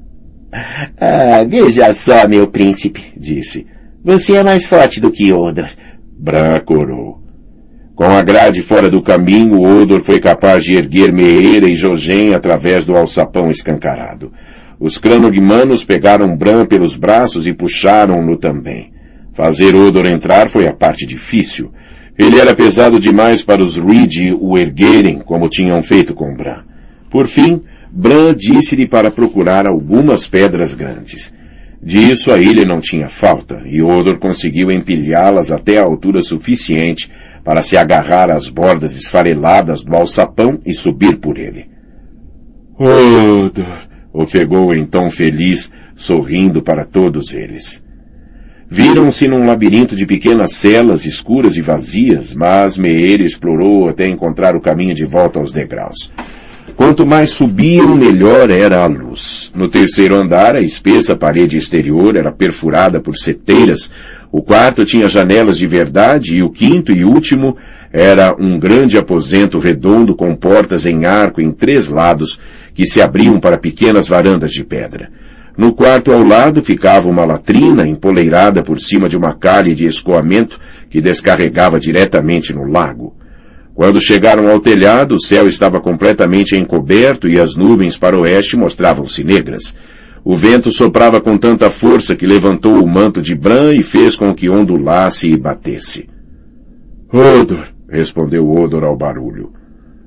Ah, 0.99 1.43
veja 1.47 1.93
só, 1.93 2.27
meu 2.27 2.47
príncipe, 2.47 3.13
disse. 3.17 3.67
Você 4.03 4.35
é 4.35 4.43
mais 4.43 4.65
forte 4.65 5.01
do 5.01 5.11
que 5.11 5.33
Odor. 5.33 5.67
Bran 6.17 6.59
corou. 6.61 7.21
Com 7.95 8.05
a 8.05 8.21
grade 8.21 8.61
fora 8.61 8.89
do 8.89 9.01
caminho, 9.01 9.61
Odor 9.61 10.01
foi 10.01 10.19
capaz 10.19 10.63
de 10.63 10.75
erguer 10.75 11.11
Meera 11.11 11.67
e 11.67 11.75
Jogém 11.75 12.33
através 12.33 12.85
do 12.85 12.95
alçapão 12.95 13.49
escancarado. 13.49 14.31
Os 14.79 14.97
cranogmanos 14.97 15.83
pegaram 15.83 16.35
Bran 16.35 16.65
pelos 16.65 16.95
braços 16.95 17.47
e 17.47 17.53
puxaram-no 17.53 18.37
também. 18.37 18.93
Fazer 19.33 19.75
Odor 19.75 20.05
entrar 20.05 20.49
foi 20.49 20.67
a 20.67 20.73
parte 20.73 21.05
difícil. 21.05 21.71
Ele 22.17 22.39
era 22.39 22.55
pesado 22.55 22.99
demais 22.99 23.43
para 23.43 23.63
os 23.63 23.77
Reed 23.77 24.35
o 24.39 24.57
erguerem, 24.57 25.19
como 25.19 25.49
tinham 25.49 25.81
feito 25.83 26.13
com 26.13 26.35
Bran. 26.35 26.63
Por 27.09 27.27
fim, 27.27 27.61
Bran 27.91 28.35
disse-lhe 28.35 28.87
para 28.87 29.11
procurar 29.11 29.65
algumas 29.65 30.27
pedras 30.27 30.75
grandes. 30.75 31.33
Disso 31.81 32.31
a 32.31 32.39
ilha 32.39 32.65
não 32.65 32.79
tinha 32.79 33.07
falta, 33.07 33.61
e 33.65 33.81
Odor 33.81 34.17
conseguiu 34.17 34.71
empilhá-las 34.71 35.51
até 35.51 35.77
a 35.77 35.83
altura 35.83 36.21
suficiente 36.21 37.09
para 37.43 37.61
se 37.61 37.77
agarrar 37.77 38.31
às 38.31 38.49
bordas 38.49 38.95
esfareladas 38.95 39.83
do 39.83 39.95
alçapão 39.95 40.59
e 40.65 40.73
subir 40.73 41.17
por 41.17 41.37
ele. 41.37 41.69
Odor! 42.77 43.87
ofegou 44.11 44.73
em 44.73 44.85
tom 44.85 45.11
feliz, 45.11 45.71
sorrindo 45.95 46.61
para 46.63 46.85
todos 46.85 47.33
eles. 47.33 47.85
Viram-se 48.69 49.27
num 49.27 49.45
labirinto 49.45 49.95
de 49.95 50.05
pequenas 50.05 50.53
celas 50.53 51.05
escuras 51.05 51.55
e 51.55 51.61
vazias, 51.61 52.33
mas 52.33 52.77
Meere 52.77 53.23
explorou 53.23 53.87
até 53.87 54.07
encontrar 54.07 54.55
o 54.55 54.61
caminho 54.61 54.93
de 54.93 55.05
volta 55.05 55.39
aos 55.39 55.53
degraus. 55.53 56.11
Quanto 56.77 57.07
mais 57.07 57.31
subiam, 57.31 57.95
melhor 57.95 58.51
era 58.51 58.83
a 58.83 58.85
luz. 58.85 59.51
No 59.55 59.67
terceiro 59.67 60.13
andar, 60.13 60.55
a 60.55 60.61
espessa 60.61 61.15
parede 61.15 61.57
exterior 61.57 62.15
era 62.15 62.31
perfurada 62.31 63.01
por 63.01 63.17
seteiras. 63.17 63.91
O 64.31 64.43
quarto 64.43 64.85
tinha 64.85 65.09
janelas 65.09 65.57
de 65.57 65.65
verdade 65.65 66.37
e 66.37 66.43
o 66.43 66.51
quinto 66.51 66.91
e 66.91 67.03
último 67.03 67.57
era 67.91 68.35
um 68.37 68.59
grande 68.59 68.95
aposento 68.95 69.57
redondo 69.57 70.15
com 70.15 70.35
portas 70.35 70.85
em 70.85 71.05
arco 71.05 71.41
em 71.41 71.51
três 71.51 71.89
lados 71.89 72.39
que 72.75 72.85
se 72.85 73.01
abriam 73.01 73.39
para 73.39 73.57
pequenas 73.57 74.07
varandas 74.07 74.51
de 74.51 74.63
pedra. 74.63 75.09
No 75.57 75.73
quarto 75.73 76.11
ao 76.11 76.23
lado 76.23 76.61
ficava 76.61 77.09
uma 77.09 77.25
latrina 77.25 77.87
empoleirada 77.87 78.61
por 78.61 78.79
cima 78.79 79.09
de 79.09 79.17
uma 79.17 79.33
calha 79.33 79.73
de 79.73 79.87
escoamento 79.87 80.59
que 80.91 81.01
descarregava 81.01 81.79
diretamente 81.79 82.53
no 82.53 82.65
lago. 82.65 83.16
Quando 83.77 84.01
chegaram 84.01 84.49
ao 84.49 84.59
telhado, 84.59 85.13
o 85.13 85.21
céu 85.21 85.47
estava 85.47 85.79
completamente 85.79 86.55
encoberto 86.55 87.29
e 87.29 87.39
as 87.39 87.55
nuvens 87.55 87.95
para 87.95 88.17
o 88.17 88.21
oeste 88.21 88.57
mostravam-se 88.57 89.23
negras. 89.23 89.75
O 90.25 90.35
vento 90.35 90.71
soprava 90.71 91.21
com 91.21 91.37
tanta 91.37 91.69
força 91.69 92.15
que 92.15 92.25
levantou 92.25 92.83
o 92.83 92.87
manto 92.87 93.21
de 93.21 93.35
Bran 93.35 93.75
e 93.75 93.83
fez 93.83 94.15
com 94.15 94.33
que 94.33 94.49
ondulasse 94.49 95.29
e 95.29 95.37
batesse. 95.37 96.09
Odor, 97.13 97.67
respondeu 97.87 98.49
Odor 98.49 98.83
ao 98.83 98.97
barulho. 98.97 99.53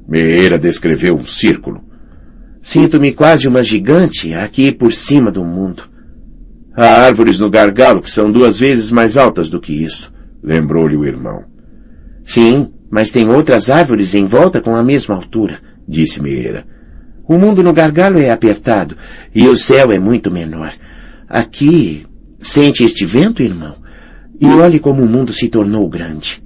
Meera 0.09 0.59
descreveu 0.59 1.15
um 1.15 1.23
círculo. 1.23 1.81
Sinto-me 2.61 3.13
quase 3.13 3.47
uma 3.47 3.63
gigante 3.63 4.35
aqui 4.35 4.73
por 4.73 4.93
cima 4.93 5.31
do 5.31 5.45
mundo. 5.45 5.85
Há 6.77 7.05
árvores 7.05 7.39
no 7.39 7.49
gargalo 7.49 8.03
que 8.03 8.11
são 8.11 8.33
duas 8.33 8.59
vezes 8.59 8.91
mais 8.91 9.17
altas 9.17 9.49
do 9.49 9.61
que 9.61 9.73
isso, 9.73 10.13
lembrou-lhe 10.43 10.97
o 10.97 11.07
irmão. 11.07 11.45
Sim, 12.25 12.73
mas 12.91 13.11
tem 13.11 13.29
outras 13.29 13.71
árvores 13.71 14.15
em 14.15 14.25
volta 14.25 14.61
com 14.61 14.75
a 14.75 14.83
mesma 14.83 15.15
altura, 15.15 15.61
disse 15.87 16.21
Meira. 16.21 16.67
O 17.29 17.39
mundo 17.39 17.63
no 17.63 17.73
gargalo 17.73 18.19
é 18.19 18.31
apertado 18.31 18.97
e 19.35 19.47
o 19.47 19.57
céu 19.57 19.93
é 19.93 19.99
muito 19.99 20.31
menor. 20.31 20.73
Aqui, 21.29 22.05
sente 22.41 22.83
este 22.83 23.05
vento, 23.05 23.43
irmão? 23.43 23.77
E 24.41 24.47
olhe 24.47 24.81
como 24.81 25.03
o 25.03 25.09
mundo 25.09 25.33
se 25.33 25.49
tornou 25.49 25.89
grande. 25.89 26.43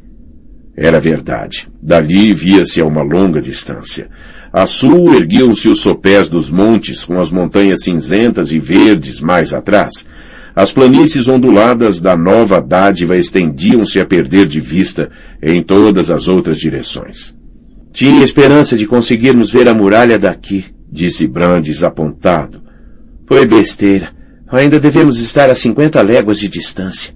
Era 0.77 1.01
verdade. 1.01 1.69
Dali 1.81 2.35
via-se 2.35 2.81
a 2.81 2.85
uma 2.85 3.03
longa 3.03 3.41
distância. 3.41 4.11
A 4.53 4.67
sul 4.67 5.15
erguiam-se 5.15 5.69
os 5.69 5.81
sopés 5.81 6.29
dos 6.29 6.51
montes, 6.51 7.05
com 7.05 7.19
as 7.19 7.31
montanhas 7.31 7.81
cinzentas 7.83 8.53
e 8.53 8.59
verdes 8.59 9.21
mais 9.21 9.55
atrás. 9.55 10.07
As 10.55 10.73
planícies 10.73 11.27
onduladas 11.27 12.01
da 12.01 12.17
nova 12.17 12.61
dádiva 12.61 13.17
estendiam-se 13.17 13.99
a 13.99 14.07
perder 14.07 14.47
de 14.47 14.61
vista 14.61 15.11
em 15.43 15.63
todas 15.63 16.11
as 16.11 16.29
outras 16.29 16.59
direções. 16.59 17.37
Tinha 17.93 18.23
esperança 18.23 18.77
de 18.77 18.87
conseguirmos 18.87 19.51
ver 19.51 19.69
a 19.69 19.75
muralha 19.75 20.19
daqui, 20.19 20.65
disse 20.91 21.27
Bran 21.27 21.61
desapontado. 21.61 22.63
Foi 23.27 23.45
besteira. 23.47 24.11
Ainda 24.49 24.79
devemos 24.79 25.19
estar 25.19 25.51
a 25.51 25.55
cinquenta 25.55 26.01
léguas 26.03 26.39
de 26.39 26.49
distância. 26.49 27.13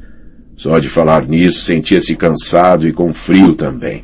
Só 0.57 0.81
de 0.81 0.89
falar 0.89 1.27
nisso 1.29 1.61
sentia-se 1.61 2.17
cansado 2.17 2.89
e 2.89 2.93
com 2.93 3.13
frio 3.13 3.55
também. 3.55 4.03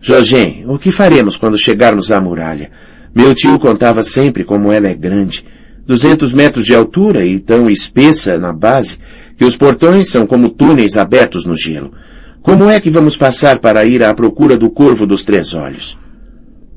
Jorgen, 0.00 0.64
o 0.68 0.78
que 0.78 0.92
faremos 0.92 1.38
quando 1.38 1.58
chegarmos 1.58 2.10
à 2.10 2.20
muralha? 2.20 2.70
Meu 3.14 3.34
tio 3.34 3.58
contava 3.58 4.02
sempre 4.02 4.44
como 4.44 4.70
ela 4.70 4.88
é 4.88 4.94
grande. 4.94 5.44
200 5.88 6.34
metros 6.34 6.66
de 6.66 6.74
altura 6.74 7.24
e 7.24 7.40
tão 7.40 7.70
espessa 7.70 8.36
na 8.36 8.52
base 8.52 8.98
que 9.38 9.44
os 9.44 9.56
portões 9.56 10.10
são 10.10 10.26
como 10.26 10.50
túneis 10.50 10.98
abertos 10.98 11.46
no 11.46 11.56
gelo. 11.56 11.92
Como 12.42 12.68
é 12.68 12.78
que 12.78 12.90
vamos 12.90 13.16
passar 13.16 13.58
para 13.58 13.86
ir 13.86 14.04
à 14.04 14.12
procura 14.12 14.58
do 14.58 14.68
Corvo 14.68 15.06
dos 15.06 15.24
Três 15.24 15.54
Olhos? 15.54 15.98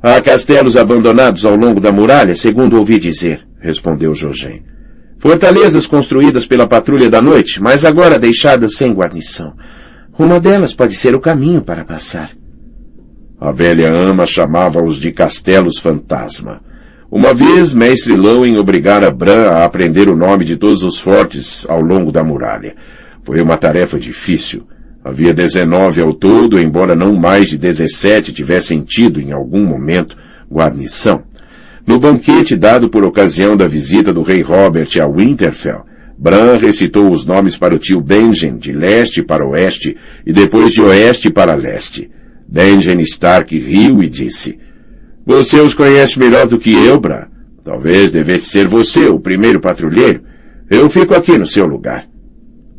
Há 0.01 0.22
castelos 0.22 0.77
abandonados 0.77 1.44
ao 1.44 1.58
longo 1.58 1.82
da 1.82 1.91
muralha, 1.91 2.34
segundo 2.36 2.77
ouvi 2.77 2.98
dizer, 2.98 3.46
respondeu 3.60 4.15
Jorgen. 4.15 4.63
Fortalezas 5.20 5.86
construídas 5.86 6.48
pela 6.48 6.65
patrulha 6.65 7.10
da 7.10 7.22
noite, 7.22 7.62
mas 7.62 7.84
agora 7.84 8.18
deixadas 8.18 8.77
sem 8.77 8.94
guarnição. 8.94 9.53
Uma 10.18 10.39
delas 10.39 10.74
pode 10.74 10.96
ser 10.96 11.13
o 11.15 11.20
caminho 11.20 11.62
para 11.62 11.84
passar. 11.84 12.32
A 13.39 13.51
velha 13.51 13.91
ama 13.91 14.25
chamava-os 14.25 14.96
de 14.96 15.12
castelos 15.12 15.77
fantasma. 15.77 16.62
Uma 17.12 17.34
vez, 17.34 17.75
mestre 17.75 18.15
Lowen 18.15 18.58
obrigara 18.58 19.12
Bran 19.12 19.50
a 19.50 19.65
aprender 19.65 20.08
o 20.08 20.15
nome 20.15 20.46
de 20.46 20.56
todos 20.56 20.82
os 20.82 20.98
fortes 20.98 21.65
ao 21.68 21.82
longo 21.82 22.10
da 22.10 22.24
muralha. 22.24 22.74
Foi 23.22 23.41
uma 23.41 23.58
tarefa 23.58 24.00
difícil. 24.00 24.65
Havia 25.03 25.34
dezenove 25.34 26.00
ao 26.00 26.13
todo, 26.13 26.58
embora 26.58 26.96
não 26.96 27.13
mais 27.13 27.50
de 27.50 27.58
dezessete 27.58 28.32
tivessem 28.32 28.82
tido, 28.82 29.20
em 29.20 29.34
algum 29.34 29.65
momento, 29.65 30.15
guarnição. 30.50 31.24
No 31.86 32.00
banquete 32.00 32.56
dado 32.56 32.88
por 32.88 33.03
ocasião 33.03 33.58
da 33.58 33.68
visita 33.68 34.13
do 34.13 34.22
rei 34.22 34.41
Robert 34.41 34.88
a 35.01 35.06
Winterfell, 35.06 35.84
Bran 36.18 36.56
recitou 36.56 37.12
os 37.12 37.25
nomes 37.25 37.58
para 37.58 37.75
o 37.75 37.80
tio 37.80 38.00
Benjen, 38.00 38.56
de 38.56 38.72
leste 38.72 39.22
para 39.22 39.46
oeste, 39.46 39.98
e 40.25 40.32
depois 40.32 40.72
de 40.72 40.82
oeste 40.82 41.30
para 41.30 41.56
leste. 41.56 42.10
Benjen 42.48 43.01
Stark 43.01 43.58
riu 43.60 44.01
e 44.01 44.08
disse, 44.08 44.58
você 45.25 45.60
os 45.60 45.74
conhece 45.74 46.18
melhor 46.18 46.48
do 46.48 46.58
que 46.58 46.72
eu, 46.72 47.00
Bran. 47.00 47.25
Talvez 47.63 48.12
devesse 48.12 48.50
ser 48.50 48.68
você 48.68 49.06
o 49.06 49.20
primeiro 49.20 49.60
patrulheiro. 49.60 50.24
Eu 50.70 50.90
fico 50.90 51.13
aqui 51.13 51.38
no 51.38 51.46
seu 51.46 51.66
lugar. 51.66 52.06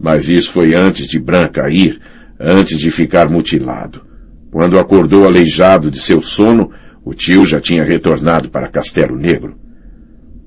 Mas 0.01 0.29
isso 0.29 0.51
foi 0.51 0.75
antes 0.75 1.07
de 1.07 1.21
Bran 1.21 1.49
cair, 1.49 2.01
antes 2.39 2.79
de 2.79 2.91
ficar 2.91 3.29
mutilado. 3.29 4.03
Quando 4.51 4.79
acordou 4.79 5.25
aleijado 5.25 5.91
de 5.91 6.01
seu 6.01 6.21
sono, 6.21 6.71
o 7.05 7.15
tio 7.15 7.47
já 7.47 7.61
tinha 7.61 7.85
retornado 7.85 8.49
para 8.49 8.69
Castelo 8.69 9.17
Negro. 9.17 9.57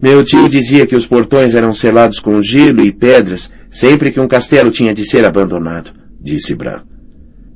Meu 0.02 0.24
tio 0.24 0.50
dizia 0.50 0.86
que 0.86 0.96
os 0.96 1.08
portões 1.08 1.56
eram 1.56 1.74
selados 1.74 2.20
com 2.20 2.42
gelo 2.42 2.82
e 2.82 2.92
pedras 2.92 3.52
sempre 3.70 4.12
que 4.12 4.20
um 4.20 4.28
castelo 4.28 4.70
tinha 4.70 4.94
de 4.94 5.06
ser 5.06 5.26
abandonado, 5.26 5.92
disse 6.22 6.54
Bran. 6.54 6.82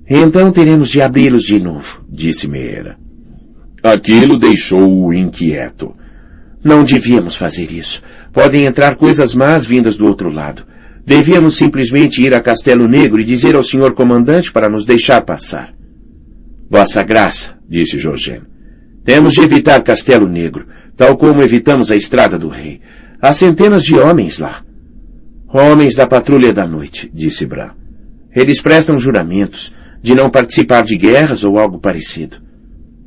Então 0.10 0.51
teremos 0.51 0.89
de 0.89 1.01
abri-los 1.01 1.43
de 1.43 1.60
novo, 1.60 2.03
disse 2.10 2.48
Meera. 2.48 2.98
Aquilo 3.81 4.38
deixou-o 4.38 5.13
inquieto. 5.13 5.95
Não 6.63 6.83
devíamos 6.83 7.36
fazer 7.36 7.71
isso. 7.71 8.01
Podem 8.33 8.65
entrar 8.65 8.95
coisas 8.95 9.33
más 9.33 9.65
vindas 9.65 9.98
do 9.98 10.05
outro 10.05 10.29
lado. 10.29 10.63
Devíamos 11.05 11.55
simplesmente 11.55 12.21
ir 12.21 12.33
a 12.33 12.41
Castelo 12.41 12.88
Negro 12.88 13.21
e 13.21 13.24
dizer 13.24 13.55
ao 13.55 13.63
senhor 13.63 13.93
comandante 13.93 14.51
para 14.51 14.69
nos 14.69 14.86
deixar 14.86 15.21
passar. 15.21 15.74
Vossa 16.69 17.03
Graça, 17.03 17.55
disse 17.67 17.98
Jorgen. 17.98 18.41
Temos 19.03 19.33
de 19.33 19.41
evitar 19.41 19.81
Castelo 19.81 20.27
Negro. 20.27 20.67
tal 21.00 21.15
como 21.15 21.41
evitamos 21.41 21.89
a 21.91 21.95
estrada 21.95 22.38
do 22.38 22.50
rei. 22.50 22.81
Há 23.21 23.31
centenas 23.31 23.83
de 23.83 23.98
homens 23.98 24.38
lá. 24.38 24.65
Homens 25.48 25.95
da 25.95 26.05
patrulha 26.05 26.51
da 26.51 26.67
noite, 26.67 27.09
disse 27.13 27.45
Bran. 27.45 27.71
Eles 28.36 28.62
prestam 28.62 29.00
juramentos 29.00 29.74
de 30.01 30.13
não 30.13 30.29
participar 30.29 30.83
de 30.83 30.98
guerras 30.98 31.45
ou 31.45 31.57
algo 31.57 31.79
parecido. 31.79 32.38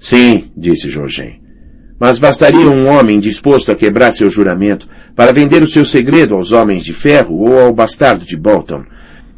Sim, 0.03 0.51
disse 0.57 0.91
Jorgen. 0.91 1.41
Mas 1.99 2.19
bastaria 2.19 2.69
um 2.69 2.89
homem 2.89 3.21
disposto 3.21 3.71
a 3.71 3.77
quebrar 3.77 4.11
seu 4.11 4.29
juramento 4.29 4.89
para 5.15 5.31
vender 5.31 5.63
o 5.63 5.67
seu 5.67 5.85
segredo 5.85 6.35
aos 6.35 6.51
homens 6.51 6.83
de 6.83 6.93
ferro 6.93 7.37
ou 7.37 7.61
ao 7.61 7.73
bastardo 7.73 8.27
de 8.27 8.37
Bolton. 8.37 8.83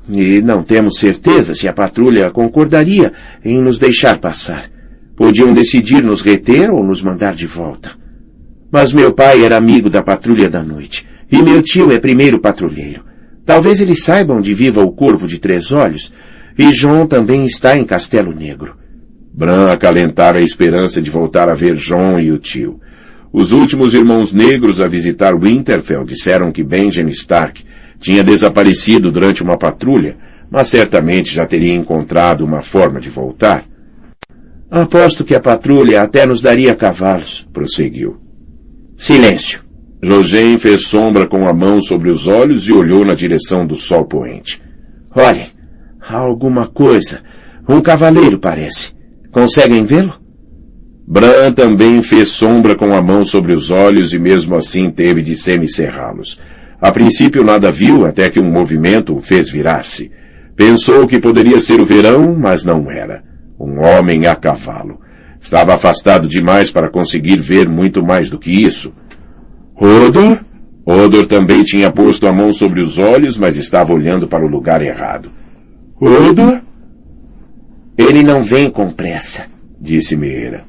E 0.09 0.41
não 0.41 0.63
temos 0.63 0.99
certeza 0.99 1.55
se 1.55 1.69
a 1.69 1.73
patrulha 1.75 2.31
concordaria 2.31 3.13
em 3.45 3.61
nos 3.61 3.79
deixar 3.79 4.17
passar. 4.17 4.71
Podiam 5.15 5.53
decidir 5.53 6.03
nos 6.03 6.23
reter 6.23 6.71
ou 6.71 6.83
nos 6.83 7.03
mandar 7.03 7.35
de 7.35 7.47
volta. 7.47 7.91
Mas 8.73 8.91
meu 8.91 9.13
pai 9.13 9.45
era 9.45 9.59
amigo 9.59 9.91
da 9.91 10.03
patrulha 10.03 10.49
da 10.49 10.63
noite, 10.63 11.07
e 11.31 11.43
meu 11.43 11.63
tio 11.63 11.93
é 11.93 11.99
primeiro 11.99 12.39
patrulheiro. 12.39 13.05
Talvez 13.45 13.83
eles 13.83 14.03
saibam 14.03 14.41
de 14.41 14.55
viva 14.55 14.83
o 14.83 14.93
Corvo 14.93 15.29
de 15.29 15.39
Três 15.39 15.73
Olhos, 15.73 16.11
e 16.57 16.73
João 16.73 17.07
também 17.07 17.45
está 17.45 17.77
em 17.77 17.85
Castelo 17.85 18.35
Negro. 18.35 18.83
Bran 19.37 19.73
acalentara 19.73 20.39
a 20.39 20.43
esperança 20.43 21.03
de 21.03 21.11
voltar 21.11 21.49
a 21.49 21.55
ver 21.55 21.75
John 21.75 22.21
e 22.21 22.31
o 22.31 22.39
tio. 22.39 22.81
Os 23.33 23.51
últimos 23.51 23.93
irmãos 23.93 24.33
negros 24.33 24.81
a 24.81 24.87
visitar 24.87 25.37
Winterfell 25.37 26.05
disseram 26.05 26.53
que 26.53 26.63
Benjamin 26.63 27.11
Stark 27.11 27.65
tinha 27.99 28.23
desaparecido 28.23 29.11
durante 29.11 29.43
uma 29.43 29.59
patrulha, 29.59 30.17
mas 30.49 30.69
certamente 30.69 31.35
já 31.35 31.45
teria 31.45 31.75
encontrado 31.75 32.45
uma 32.45 32.63
forma 32.63 33.01
de 33.01 33.11
voltar. 33.11 33.65
Aposto 34.71 35.25
que 35.25 35.35
a 35.35 35.41
patrulha 35.41 36.03
até 36.03 36.25
nos 36.25 36.41
daria 36.41 36.77
cavalos, 36.77 37.45
prosseguiu. 37.53 38.21
Silêncio. 38.97 39.65
José 40.01 40.57
fez 40.59 40.83
sombra 40.83 41.27
com 41.27 41.49
a 41.49 41.53
mão 41.53 41.83
sobre 41.83 42.09
os 42.09 42.29
olhos 42.29 42.69
e 42.69 42.73
olhou 42.73 43.05
na 43.05 43.15
direção 43.15 43.67
do 43.67 43.75
sol 43.75 44.05
poente. 44.05 44.63
Olhem, 45.13 45.49
há 46.01 46.19
alguma 46.19 46.69
coisa. 46.69 47.21
Um 47.69 47.81
cavaleiro 47.81 48.39
parece. 48.39 48.94
Conseguem 49.35 49.85
vê-lo? 49.85 50.15
Bran 51.09 51.51
também 51.53 52.01
fez 52.05 52.29
sombra 52.29 52.77
com 52.77 52.95
a 52.95 53.03
mão 53.03 53.27
sobre 53.27 53.53
os 53.53 53.69
olhos 53.69 54.13
e 54.13 54.19
mesmo 54.19 54.55
assim 54.55 54.89
teve 54.93 55.23
de 55.23 55.35
semicerrá-los. 55.35 56.41
A 56.81 56.93
princípio 56.93 57.43
nada 57.43 57.69
viu 57.73 58.07
até 58.07 58.31
que 58.31 58.39
um 58.39 58.49
movimento 58.49 59.17
o 59.17 59.21
fez 59.21 59.51
virar-se. 59.51 60.13
Pensou 60.55 61.05
que 61.09 61.19
poderia 61.19 61.59
ser 61.61 61.81
o 61.81 61.85
verão, 61.85 62.37
mas 62.39 62.65
não 62.65 62.89
era. 62.89 63.25
Um 63.59 63.85
homem 63.85 64.29
a 64.29 64.37
cavalo. 64.37 65.01
Estava 65.41 65.75
afastado 65.75 66.29
demais 66.29 66.71
para 66.71 66.89
conseguir 66.89 67.41
ver 67.41 67.69
muito 67.69 68.05
mais 68.05 68.31
do 68.31 68.39
que 68.39 68.53
isso. 68.53 68.95
Odor? 69.77 70.39
Odor 70.87 71.27
também 71.27 71.65
tinha 71.65 71.91
posto 71.91 72.29
a 72.29 72.33
mão 72.33 72.53
sobre 72.53 72.81
os 72.81 72.99
olhos, 72.99 73.37
mas 73.37 73.57
estava 73.57 73.93
olhando 73.93 74.29
para 74.29 74.47
o 74.47 74.49
lugar 74.49 74.81
errado. 74.81 75.29
Odor? 76.01 76.61
Ele 77.97 78.23
não 78.23 78.43
vem 78.43 78.71
com 78.71 78.91
pressa, 78.91 79.47
disse 79.81 80.17
Meira. 80.17 80.65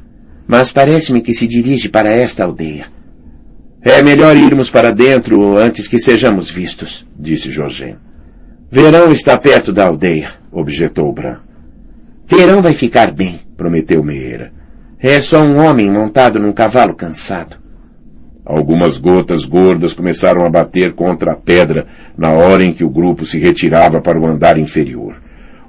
Mas 0.48 0.72
parece-me 0.72 1.22
que 1.22 1.34
se 1.34 1.48
dirige 1.48 1.90
para 1.90 2.12
esta 2.12 2.44
aldeia. 2.44 2.86
É 3.82 4.02
melhor 4.04 4.36
irmos 4.38 4.70
para 4.70 4.92
dentro 4.92 5.58
antes 5.58 5.88
que 5.88 5.98
sejamos 5.98 6.50
vistos, 6.50 7.06
disse 7.18 7.52
Jorgen. 7.52 7.98
Verão 8.70 9.12
está 9.12 9.38
perto 9.38 9.74
da 9.74 9.86
aldeia, 9.86 10.30
objetou 10.52 11.12
Bran. 11.12 11.38
Verão 12.28 12.62
vai 12.62 12.74
ficar 12.74 13.12
bem, 13.12 13.40
prometeu 13.56 14.04
Meira. 14.04 14.52
É 15.00 15.20
só 15.22 15.42
um 15.42 15.58
homem 15.58 15.92
montado 15.92 16.40
num 16.40 16.52
cavalo 16.52 16.96
cansado. 16.96 17.58
Algumas 18.46 19.00
gotas 19.00 19.46
gordas 19.46 19.94
começaram 19.94 20.46
a 20.46 20.50
bater 20.50 20.94
contra 20.94 21.32
a 21.32 21.36
pedra 21.36 21.88
na 22.16 22.32
hora 22.32 22.64
em 22.64 22.72
que 22.72 22.84
o 22.84 22.90
grupo 22.90 23.26
se 23.26 23.40
retirava 23.40 24.00
para 24.02 24.20
o 24.20 24.26
andar 24.28 24.58
inferior. 24.60 25.25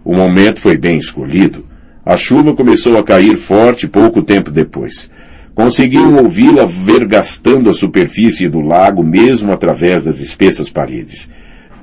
O 0.06 0.14
momento 0.14 0.60
foi 0.60 0.78
bem 0.78 0.98
escolhido. 0.98 1.66
A 2.04 2.16
chuva 2.16 2.54
começou 2.54 2.96
a 2.96 3.02
cair 3.02 3.36
forte 3.36 3.88
pouco 3.88 4.22
tempo 4.22 4.52
depois. 4.52 5.10
Conseguiam 5.52 6.14
ouvi-la 6.18 6.64
vergastando 6.64 7.68
a 7.68 7.74
superfície 7.74 8.48
do 8.48 8.60
lago 8.60 9.02
mesmo 9.02 9.52
através 9.52 10.04
das 10.04 10.20
espessas 10.20 10.68
paredes. 10.68 11.28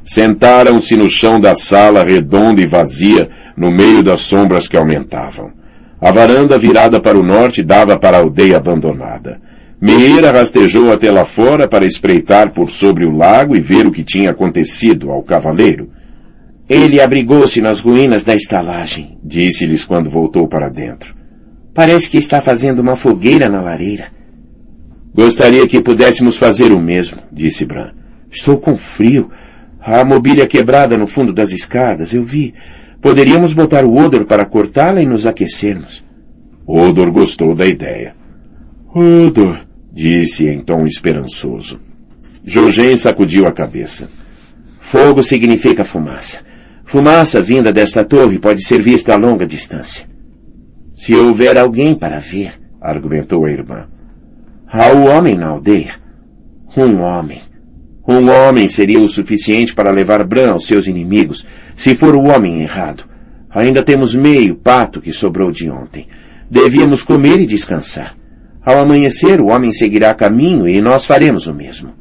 Sentaram-se 0.06 0.96
no 0.96 1.10
chão 1.10 1.38
da 1.38 1.54
sala 1.54 2.02
redonda 2.02 2.62
e 2.62 2.66
vazia, 2.66 3.30
no 3.58 3.70
meio 3.70 4.02
das 4.02 4.22
sombras 4.22 4.70
que 4.70 4.78
aumentavam. 4.78 5.52
A 6.00 6.10
varanda 6.10 6.58
virada 6.58 7.02
para 7.02 7.20
o 7.20 7.24
norte 7.24 7.62
dava 7.62 8.00
para 8.00 8.16
a 8.16 8.22
aldeia 8.22 8.56
abandonada. 8.56 9.42
Meira 9.82 10.32
rastejou 10.32 10.94
até 10.94 11.12
lá 11.12 11.26
fora 11.26 11.68
para 11.68 11.86
espreitar 11.86 12.52
por 12.52 12.70
sobre 12.70 13.04
o 13.04 13.12
lago 13.12 13.54
e 13.54 13.60
ver 13.60 13.86
o 13.86 13.92
que 13.92 14.02
tinha 14.02 14.32
acontecido 14.32 15.12
ao 15.12 15.22
cavaleiro. 15.24 15.90
Ele 16.68 17.02
abrigou-se 17.02 17.62
nas 17.62 17.82
ruínas 17.82 18.24
da 18.24 18.36
estalagem, 18.36 19.18
disse-lhes 19.24 19.84
quando 19.84 20.10
voltou 20.10 20.48
para 20.48 20.70
dentro. 20.70 21.16
Parece 21.74 22.10
que 22.10 22.18
está 22.18 22.40
fazendo 22.40 22.80
uma 22.80 22.96
fogueira 22.96 23.50
na 23.50 23.62
lareira. 23.62 24.08
Gostaria 25.14 25.68
que 25.68 25.82
pudéssemos 25.82 26.38
fazer 26.38 26.72
o 26.72 26.80
mesmo, 26.80 27.20
disse 27.32 27.66
Bran. 27.66 27.92
Estou 28.32 28.58
com 28.58 28.78
frio. 28.78 29.30
A 29.80 30.04
mobília 30.06 30.48
quebrada 30.48 30.98
no 30.98 31.06
fundo 31.06 31.34
das 31.34 31.52
escadas, 31.52 32.14
eu 32.14 32.24
vi. 32.24 32.54
Poderíamos 33.02 33.54
botar 33.54 33.84
o 33.84 33.98
Odor 33.98 34.26
para 34.26 34.46
cortá-la 34.46 35.02
e 35.02 35.06
nos 35.06 35.26
aquecermos. 35.26 36.04
Odor 36.66 37.12
gostou 37.12 37.54
da 37.54 37.66
ideia. 37.66 38.16
Odor, 38.96 39.60
disse 39.92 40.48
em 40.48 40.62
tom 40.62 40.86
esperançoso. 40.86 41.80
Jorgen 42.46 42.96
sacudiu 42.96 43.46
a 43.46 43.52
cabeça. 43.52 44.10
Fogo 44.80 45.22
significa 45.22 45.84
fumaça. 45.84 46.53
Fumaça 46.84 47.42
vinda 47.42 47.72
desta 47.72 48.04
torre 48.06 48.40
pode 48.40 48.64
ser 48.64 48.82
vista 48.82 49.14
a 49.14 49.18
longa 49.18 49.46
distância. 49.46 50.08
Se 50.94 51.16
houver 51.16 51.58
alguém 51.58 51.96
para 51.96 52.20
ver, 52.20 52.54
argumentou 52.80 53.46
a 53.46 53.52
irmã. 53.52 53.88
Há 54.68 54.90
o 54.94 55.06
homem 55.06 55.36
na 55.36 55.48
aldeia. 55.48 55.94
Um 56.76 57.02
homem. 57.02 57.40
Um 58.08 58.30
homem 58.30 58.68
seria 58.68 59.00
o 59.00 59.08
suficiente 59.08 59.74
para 59.74 59.92
levar 59.92 60.24
Bran 60.24 60.52
aos 60.52 60.68
seus 60.68 60.88
inimigos, 60.88 61.46
se 61.76 61.96
for 61.96 62.16
o 62.16 62.24
homem 62.24 62.62
errado. 62.62 63.06
Ainda 63.50 63.82
temos 63.84 64.14
meio 64.14 64.56
pato 64.56 65.00
que 65.00 65.12
sobrou 65.12 65.52
de 65.52 65.70
ontem. 65.70 66.08
Devíamos 66.50 67.04
comer 67.04 67.40
e 67.40 67.46
descansar. 67.46 68.16
Ao 68.66 68.80
amanhecer, 68.80 69.40
o 69.42 69.48
homem 69.48 69.72
seguirá 69.72 70.14
caminho 70.14 70.68
e 70.68 70.82
nós 70.82 71.06
faremos 71.06 71.48
o 71.48 71.54
mesmo. 71.54 71.94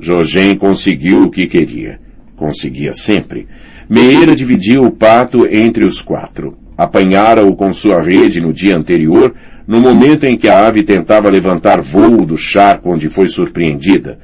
Jorgen 0.00 0.56
conseguiu 0.56 1.24
o 1.24 1.30
que 1.30 1.46
queria. 1.46 2.00
Conseguia 2.36 2.92
sempre. 2.92 3.48
Meira 3.88 4.36
dividiu 4.36 4.84
o 4.84 4.90
pato 4.90 5.46
entre 5.46 5.84
os 5.84 6.02
quatro. 6.02 6.58
Apanhara-o 6.76 7.56
com 7.56 7.72
sua 7.72 8.02
rede 8.02 8.38
no 8.38 8.52
dia 8.52 8.76
anterior, 8.76 9.34
no 9.66 9.80
momento 9.80 10.24
em 10.24 10.36
que 10.36 10.46
a 10.46 10.66
ave 10.66 10.82
tentava 10.82 11.30
levantar 11.30 11.80
voo 11.80 12.26
do 12.26 12.36
charco 12.36 12.92
onde 12.92 13.08
foi 13.08 13.28
surpreendida. 13.28 14.18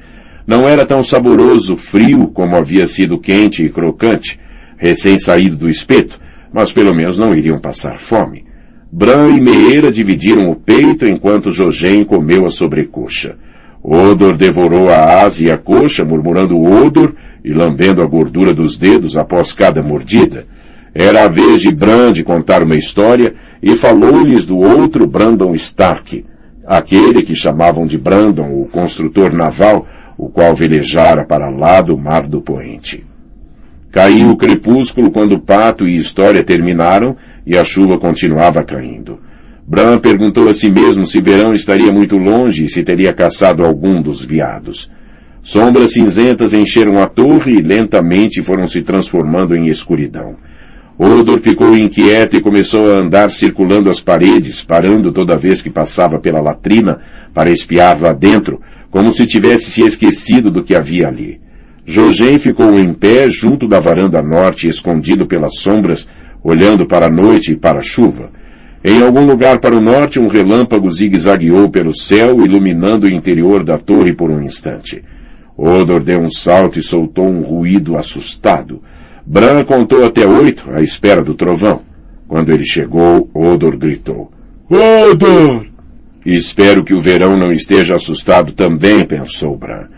Não 0.47 0.69
era 0.69 0.85
tão 0.85 1.03
saboroso 1.03 1.77
frio 1.79 2.29
como 2.29 2.55
havia 2.55 2.87
sido 2.87 3.19
quente 3.19 3.65
e 3.65 3.71
crocante, 3.71 4.39
recém-saído 4.77 5.57
do 5.57 5.71
espeto, 5.71 6.21
mas 6.53 6.71
pelo 6.71 6.95
menos 6.95 7.19
não 7.19 7.35
iriam 7.35 7.59
passar 7.59 7.95
fome. 7.95 8.45
Bran 8.93 9.31
e 9.31 9.41
Meira 9.41 9.91
dividiram 9.91 10.51
o 10.51 10.55
peito 10.55 11.07
enquanto 11.07 11.51
Jogem 11.51 12.05
comeu 12.05 12.45
a 12.45 12.51
sobrecoxa. 12.51 13.37
Odor 13.83 14.37
devorou 14.37 14.89
a 14.89 15.23
asa 15.25 15.45
e 15.45 15.51
a 15.51 15.59
coxa, 15.59 16.05
murmurando 16.05 16.59
odor 16.59 17.15
e 17.45 17.53
lambendo 17.53 18.03
a 18.03 18.07
gordura 18.07 18.55
dos 18.55 18.77
dedos 18.77 19.17
após 19.17 19.53
cada 19.53 19.83
mordida. 19.83 20.47
Era 20.95 21.25
a 21.25 21.29
vez 21.29 21.61
de 21.61 21.71
Bran 21.71 22.13
de 22.13 22.25
contar 22.25 22.63
uma 22.63 22.77
história 22.77 23.35
e 23.63 23.77
falou-lhes 23.77 24.47
do 24.47 24.59
outro 24.59 25.07
Brandon 25.07 25.55
Stark, 25.55 26.25
aquele 26.67 27.23
que 27.23 27.35
chamavam 27.35 27.85
de 27.85 27.99
Brandon, 27.99 28.63
o 28.63 28.69
construtor 28.69 29.33
naval, 29.33 29.87
o 30.17 30.29
qual 30.29 30.55
velejara 30.55 31.25
para 31.25 31.51
lá 31.51 31.83
do 31.83 31.99
Mar 31.99 32.27
do 32.27 32.41
Poente. 32.41 33.05
Caiu 33.91 34.31
o 34.31 34.37
crepúsculo 34.37 35.11
quando 35.11 35.39
pato 35.39 35.87
e 35.87 35.97
história 35.97 36.43
terminaram 36.43 37.17
e 37.47 37.57
a 37.57 37.63
chuva 37.63 37.99
continuava 37.99 38.65
caindo. 38.65 39.21
Bran 39.67 39.99
perguntou 39.99 40.49
a 40.49 40.55
si 40.55 40.71
mesmo 40.71 41.05
se 41.05 41.21
Verão 41.21 41.55
estaria 41.55 41.93
muito 41.93 42.17
longe 42.17 42.65
e 42.65 42.69
se 42.69 42.83
teria 42.83 43.13
caçado 43.13 43.65
algum 43.65 44.01
dos 44.03 44.25
viados. 44.25 44.91
Sombras 45.45 45.93
cinzentas 45.93 46.55
encheram 46.55 47.03
a 47.03 47.07
torre 47.07 47.53
e 47.53 47.61
lentamente 47.61 48.43
foram 48.43 48.67
se 48.67 48.81
transformando 48.81 49.55
em 49.55 49.69
escuridão. 49.69 50.37
Odor 50.99 51.39
ficou 51.39 51.77
inquieto 51.77 52.35
e 52.35 52.41
começou 52.41 52.91
a 52.91 52.97
andar 52.97 53.31
circulando 53.31 53.91
as 53.91 54.01
paredes, 54.01 54.65
parando 54.65 55.13
toda 55.13 55.37
vez 55.37 55.61
que 55.61 55.69
passava 55.69 56.19
pela 56.19 56.41
latrina 56.41 56.99
para 57.35 57.51
espiar 57.51 58.01
lá 58.01 58.15
dentro, 58.15 58.59
como 58.91 59.13
se 59.13 59.27
tivesse 59.27 59.71
se 59.71 59.83
esquecido 59.83 60.51
do 60.51 60.65
que 60.65 60.75
havia 60.75 61.09
ali. 61.09 61.39
Jogem 61.85 62.39
ficou 62.39 62.79
em 62.79 62.95
pé 62.95 63.29
junto 63.29 63.69
da 63.69 63.79
varanda 63.79 64.23
norte, 64.23 64.67
escondido 64.67 65.27
pelas 65.27 65.59
sombras, 65.59 66.09
olhando 66.43 66.87
para 66.87 67.09
a 67.09 67.11
noite 67.11 67.53
e 67.53 67.57
para 67.57 67.81
a 67.81 67.83
chuva. 67.83 68.31
Em 68.83 69.03
algum 69.03 69.27
lugar 69.27 69.59
para 69.59 69.77
o 69.77 69.81
norte, 69.81 70.19
um 70.19 70.27
relâmpago 70.27 70.91
zigue-zagueou 70.91 71.69
pelo 71.69 71.95
céu, 71.95 72.43
iluminando 72.43 73.07
o 73.07 73.11
interior 73.11 73.63
da 73.63 73.77
torre 73.77 74.15
por 74.15 74.31
um 74.31 74.43
instante. 74.43 75.03
Odor 75.57 76.03
deu 76.03 76.21
um 76.21 76.31
salto 76.31 76.79
e 76.79 76.83
soltou 76.83 77.27
um 77.27 77.43
ruído 77.43 77.97
assustado. 77.97 78.83
Bran 79.25 79.65
contou 79.65 80.05
até 80.05 80.27
oito, 80.27 80.71
à 80.71 80.83
espera 80.83 81.23
do 81.23 81.35
trovão. 81.35 81.81
Quando 82.27 82.51
ele 82.51 82.65
chegou, 82.65 83.31
Odor 83.33 83.77
gritou. 83.77 84.31
Odor! 84.69 85.67
Espero 86.27 86.83
que 86.83 86.95
o 86.95 87.01
verão 87.01 87.37
não 87.37 87.53
esteja 87.53 87.95
assustado 87.95 88.53
também, 88.53 89.05
pensou 89.05 89.57
Bran. 89.57 89.89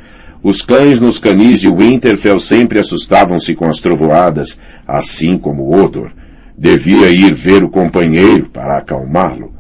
Os 0.43 0.63
cães 0.63 1.01
nos 1.01 1.19
canis 1.19 1.61
de 1.61 1.69
Winterfell 1.69 2.39
sempre 2.39 2.79
assustavam-se 2.79 3.55
com 3.55 3.67
as 3.67 3.81
trovoadas, 3.81 4.59
assim 4.87 5.39
como 5.39 5.75
Odor. 5.75 6.11
Devia 6.57 7.11
ir 7.11 7.35
ver 7.35 7.65
o 7.65 7.69
companheiro 7.69 8.49
para 8.53 8.79
acalmá-lo. 8.79 9.53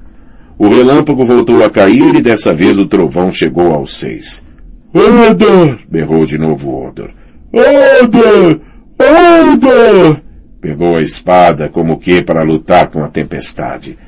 O 0.58 0.68
relâmpago 0.68 1.24
voltou 1.24 1.64
a 1.64 1.70
cair 1.70 2.14
e 2.14 2.22
dessa 2.22 2.54
vez 2.54 2.78
o 2.78 2.86
trovão 2.86 3.32
chegou 3.32 3.72
aos 3.72 3.96
seis. 3.96 4.45
Odor! 4.96 5.78
berrou 5.90 6.24
de 6.24 6.38
novo 6.38 6.86
Odor. 6.86 7.10
Odor! 7.52 8.60
Odor! 8.98 10.22
Pegou 10.58 10.96
a 10.96 11.02
espada 11.02 11.68
como 11.68 11.98
que 11.98 12.22
para 12.22 12.42
lutar 12.42 12.88
com 12.88 13.04
a 13.04 13.08
tempestade. 13.08 13.98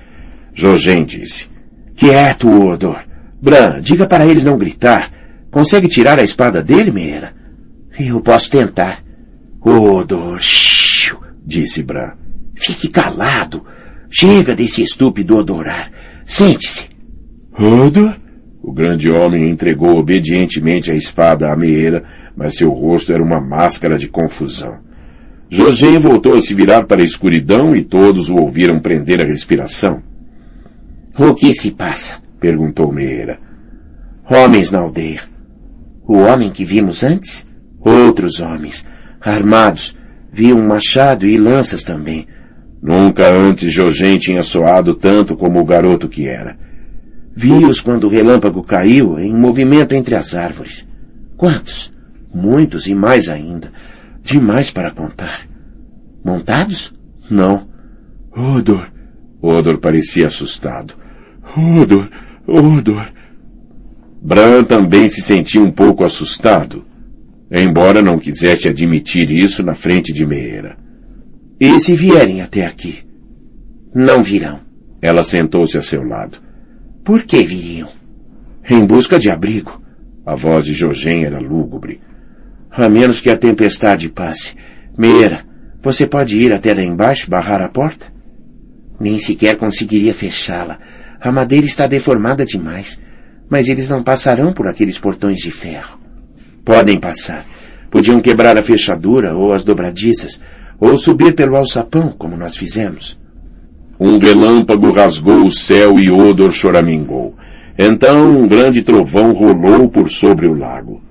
Jogem 0.54 1.04
disse. 1.04 1.46
Quieto, 1.94 2.48
Odor. 2.48 3.00
Bran, 3.40 3.80
diga 3.82 4.06
para 4.06 4.24
ele 4.24 4.42
não 4.42 4.56
gritar. 4.56 5.10
Consegue 5.50 5.88
tirar 5.88 6.18
a 6.18 6.24
espada 6.24 6.62
dele, 6.62 6.90
Meira? 6.90 7.34
Eu 7.98 8.20
posso 8.22 8.50
tentar. 8.50 9.02
Odor, 9.60 10.40
shh, 10.40 11.14
disse 11.44 11.82
Bran. 11.82 12.12
Fique 12.54 12.88
calado. 12.88 13.64
Chega 14.08 14.56
desse 14.56 14.80
estúpido 14.82 15.36
odorar. 15.36 15.90
Sente-se. 16.24 16.86
Odor? 17.58 18.16
O 18.68 18.72
grande 18.72 19.10
homem 19.10 19.48
entregou 19.48 19.96
obedientemente 19.96 20.90
a 20.90 20.94
espada 20.94 21.50
à 21.50 21.56
meeira, 21.56 22.04
mas 22.36 22.56
seu 22.56 22.68
rosto 22.68 23.10
era 23.14 23.22
uma 23.22 23.40
máscara 23.40 23.96
de 23.96 24.08
confusão. 24.08 24.76
José 25.48 25.98
voltou 25.98 26.34
a 26.34 26.40
se 26.42 26.52
virar 26.52 26.84
para 26.84 27.00
a 27.00 27.04
escuridão 27.04 27.74
e 27.74 27.82
todos 27.82 28.28
o 28.28 28.36
ouviram 28.36 28.78
prender 28.78 29.22
a 29.22 29.24
respiração. 29.24 30.02
O 31.18 31.34
que 31.34 31.54
se 31.54 31.70
passa? 31.70 32.20
perguntou 32.38 32.92
Meira. 32.92 33.38
Homens 34.30 34.70
na 34.70 34.80
aldeia. 34.80 35.22
O 36.06 36.18
homem 36.18 36.50
que 36.50 36.62
vimos 36.62 37.02
antes? 37.02 37.46
Outros 37.80 38.38
homens, 38.38 38.84
armados. 39.18 39.96
Vi 40.30 40.52
um 40.52 40.68
machado 40.68 41.26
e 41.26 41.38
lanças 41.38 41.82
também. 41.82 42.26
Nunca 42.82 43.30
antes 43.30 43.72
Jogem 43.72 44.18
tinha 44.18 44.42
soado 44.42 44.94
tanto 44.94 45.38
como 45.38 45.58
o 45.58 45.64
garoto 45.64 46.06
que 46.06 46.28
era. 46.28 46.67
Vi-os 47.40 47.80
quando 47.80 48.08
o 48.08 48.10
relâmpago 48.10 48.64
caiu 48.64 49.16
em 49.16 49.32
movimento 49.32 49.94
entre 49.94 50.16
as 50.16 50.34
árvores. 50.34 50.88
Quantos? 51.36 51.92
Muitos 52.34 52.88
e 52.88 52.96
mais 52.96 53.28
ainda. 53.28 53.72
Demais 54.24 54.72
para 54.72 54.90
contar. 54.90 55.46
Montados? 56.24 56.92
Não. 57.30 57.68
Odor. 58.36 58.90
Odor 59.40 59.78
parecia 59.78 60.26
assustado. 60.26 60.94
Odor, 61.56 62.10
Odor. 62.44 63.08
Bran 64.20 64.64
também 64.64 65.08
se 65.08 65.22
sentia 65.22 65.62
um 65.62 65.70
pouco 65.70 66.02
assustado, 66.02 66.84
embora 67.52 68.02
não 68.02 68.18
quisesse 68.18 68.66
admitir 68.66 69.30
isso 69.30 69.62
na 69.62 69.76
frente 69.76 70.12
de 70.12 70.26
Meera. 70.26 70.76
E 71.60 71.78
se 71.78 71.94
vierem 71.94 72.42
até 72.42 72.66
aqui? 72.66 72.98
Não 73.94 74.24
virão. 74.24 74.58
Ela 75.00 75.22
sentou-se 75.22 75.78
a 75.78 75.82
seu 75.82 76.02
lado. 76.02 76.47
Por 77.08 77.22
que 77.22 77.42
viriam? 77.42 77.88
Em 78.68 78.84
busca 78.84 79.18
de 79.18 79.30
abrigo. 79.30 79.80
A 80.26 80.34
voz 80.34 80.66
de 80.66 80.74
Jogem 80.74 81.24
era 81.24 81.40
lúgubre. 81.40 82.02
A 82.70 82.86
menos 82.86 83.22
que 83.22 83.30
a 83.30 83.36
tempestade 83.38 84.10
passe. 84.10 84.54
Meira, 84.94 85.40
você 85.80 86.06
pode 86.06 86.38
ir 86.38 86.52
até 86.52 86.74
lá 86.74 86.82
embaixo 86.82 87.30
barrar 87.30 87.62
a 87.62 87.68
porta? 87.70 88.12
Nem 89.00 89.18
sequer 89.18 89.56
conseguiria 89.56 90.12
fechá-la. 90.12 90.76
A 91.18 91.32
madeira 91.32 91.64
está 91.64 91.86
deformada 91.86 92.44
demais. 92.44 93.00
Mas 93.48 93.70
eles 93.70 93.88
não 93.88 94.02
passarão 94.02 94.52
por 94.52 94.68
aqueles 94.68 94.98
portões 94.98 95.38
de 95.38 95.50
ferro. 95.50 95.98
Podem 96.62 97.00
passar. 97.00 97.46
Podiam 97.90 98.20
quebrar 98.20 98.58
a 98.58 98.62
fechadura 98.62 99.34
ou 99.34 99.54
as 99.54 99.64
dobradiças, 99.64 100.42
ou 100.78 100.98
subir 100.98 101.34
pelo 101.34 101.56
alçapão, 101.56 102.12
como 102.18 102.36
nós 102.36 102.54
fizemos. 102.54 103.18
Um 104.00 104.18
relâmpago 104.18 104.92
rasgou 104.92 105.44
o 105.44 105.52
céu 105.52 105.98
e 105.98 106.10
Odor 106.10 106.52
choramingou. 106.52 107.34
Então 107.76 108.38
um 108.38 108.46
grande 108.46 108.82
trovão 108.82 109.32
rolou 109.32 109.88
por 109.88 110.08
sobre 110.10 110.46
o 110.46 110.54
lago. 110.54 111.02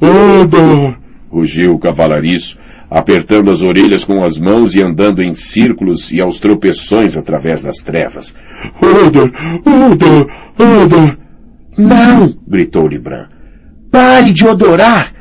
Odor! 0.00 0.96
rugiu 1.30 1.74
o 1.74 1.78
cavalariço, 1.78 2.58
apertando 2.90 3.50
as 3.50 3.62
orelhas 3.62 4.04
com 4.04 4.24
as 4.24 4.36
mãos 4.38 4.74
e 4.74 4.82
andando 4.82 5.22
em 5.22 5.32
círculos 5.32 6.10
e 6.10 6.20
aos 6.20 6.40
tropeções 6.40 7.16
através 7.16 7.62
das 7.62 7.76
trevas. 7.78 8.34
Odor! 8.80 9.30
Odor! 9.64 10.26
Odor! 10.58 11.16
Não! 11.78 12.34
gritou 12.46 12.88
Libran. 12.88 13.26
Pare 13.90 14.32
de 14.32 14.46
odorar! 14.46 15.12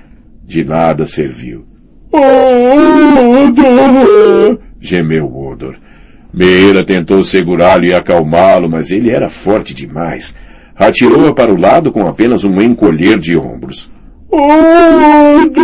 De 0.45 0.63
nada 0.63 1.05
serviu. 1.05 1.65
Odor! 2.11 3.59
gemeu 4.79 5.31
Odor. 5.35 5.75
Meira 6.33 6.83
tentou 6.83 7.23
segurá-lo 7.23 7.85
e 7.85 7.93
acalmá-lo, 7.93 8.69
mas 8.69 8.91
ele 8.91 9.09
era 9.09 9.29
forte 9.29 9.73
demais. 9.73 10.35
Atirou-a 10.75 11.33
para 11.33 11.53
o 11.53 11.59
lado 11.59 11.91
com 11.91 12.07
apenas 12.07 12.43
um 12.43 12.61
encolher 12.61 13.17
de 13.17 13.35
ombros. 13.35 13.89
Odor! 14.29 15.59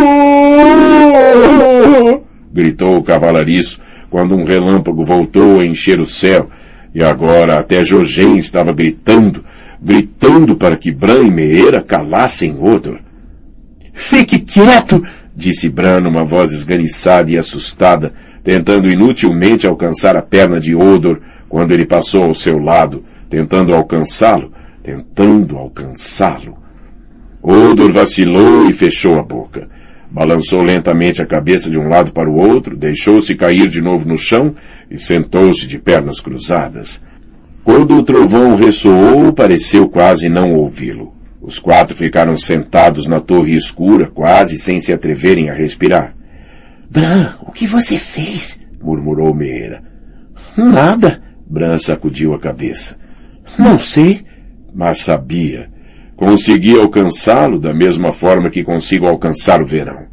gritou 2.52 2.96
o 2.96 3.02
cavalariço 3.02 3.80
quando 4.08 4.34
um 4.34 4.44
relâmpago 4.44 5.04
voltou 5.04 5.60
a 5.60 5.66
encher 5.66 6.00
o 6.00 6.06
céu, 6.06 6.48
e 6.94 7.02
agora 7.02 7.58
até 7.58 7.84
Jogem 7.84 8.38
estava 8.38 8.72
gritando, 8.72 9.44
gritando 9.80 10.56
para 10.56 10.76
que 10.76 10.90
Bran 10.90 11.24
e 11.24 11.30
Meera 11.30 11.82
calassem 11.82 12.56
Odor. 12.58 12.98
Fique 13.92 14.38
quieto! 14.38 15.02
disse 15.34 15.68
Bran 15.68 16.00
numa 16.00 16.24
voz 16.24 16.52
esganiçada 16.52 17.30
e 17.30 17.36
assustada, 17.36 18.14
tentando 18.46 18.88
inutilmente 18.88 19.66
alcançar 19.66 20.16
a 20.16 20.22
perna 20.22 20.60
de 20.60 20.72
Odor 20.72 21.18
quando 21.48 21.72
ele 21.72 21.84
passou 21.84 22.22
ao 22.22 22.32
seu 22.32 22.60
lado, 22.60 23.04
tentando 23.28 23.74
alcançá-lo, 23.74 24.52
tentando 24.84 25.56
alcançá-lo. 25.56 26.56
Odor 27.42 27.90
vacilou 27.90 28.70
e 28.70 28.72
fechou 28.72 29.18
a 29.18 29.22
boca. 29.24 29.68
Balançou 30.08 30.62
lentamente 30.62 31.20
a 31.20 31.26
cabeça 31.26 31.68
de 31.68 31.76
um 31.76 31.88
lado 31.88 32.12
para 32.12 32.30
o 32.30 32.36
outro, 32.36 32.76
deixou-se 32.76 33.34
cair 33.34 33.66
de 33.66 33.82
novo 33.82 34.08
no 34.08 34.16
chão 34.16 34.54
e 34.88 34.96
sentou-se 34.96 35.66
de 35.66 35.80
pernas 35.80 36.20
cruzadas. 36.20 37.02
Quando 37.64 37.96
o 37.96 38.04
trovão 38.04 38.54
ressoou, 38.54 39.32
pareceu 39.32 39.88
quase 39.88 40.28
não 40.28 40.54
ouvi-lo. 40.54 41.12
Os 41.42 41.58
quatro 41.58 41.96
ficaram 41.96 42.36
sentados 42.36 43.08
na 43.08 43.18
torre 43.18 43.56
escura, 43.56 44.06
quase 44.06 44.56
sem 44.56 44.78
se 44.78 44.92
atreverem 44.92 45.50
a 45.50 45.52
respirar. 45.52 46.15
Bran, 46.96 47.34
o 47.42 47.52
que 47.52 47.66
você 47.66 47.98
fez? 47.98 48.58
murmurou 48.82 49.34
Meira. 49.34 49.82
Nada. 50.56 51.22
Bran 51.46 51.76
sacudiu 51.76 52.32
a 52.32 52.38
cabeça. 52.38 52.96
Não 53.58 53.78
sei. 53.78 54.24
Mas 54.74 55.02
sabia. 55.02 55.70
Consegui 56.16 56.80
alcançá-lo 56.80 57.58
da 57.58 57.74
mesma 57.74 58.14
forma 58.14 58.48
que 58.48 58.64
consigo 58.64 59.06
alcançar 59.06 59.60
o 59.60 59.66
verão. 59.66 60.06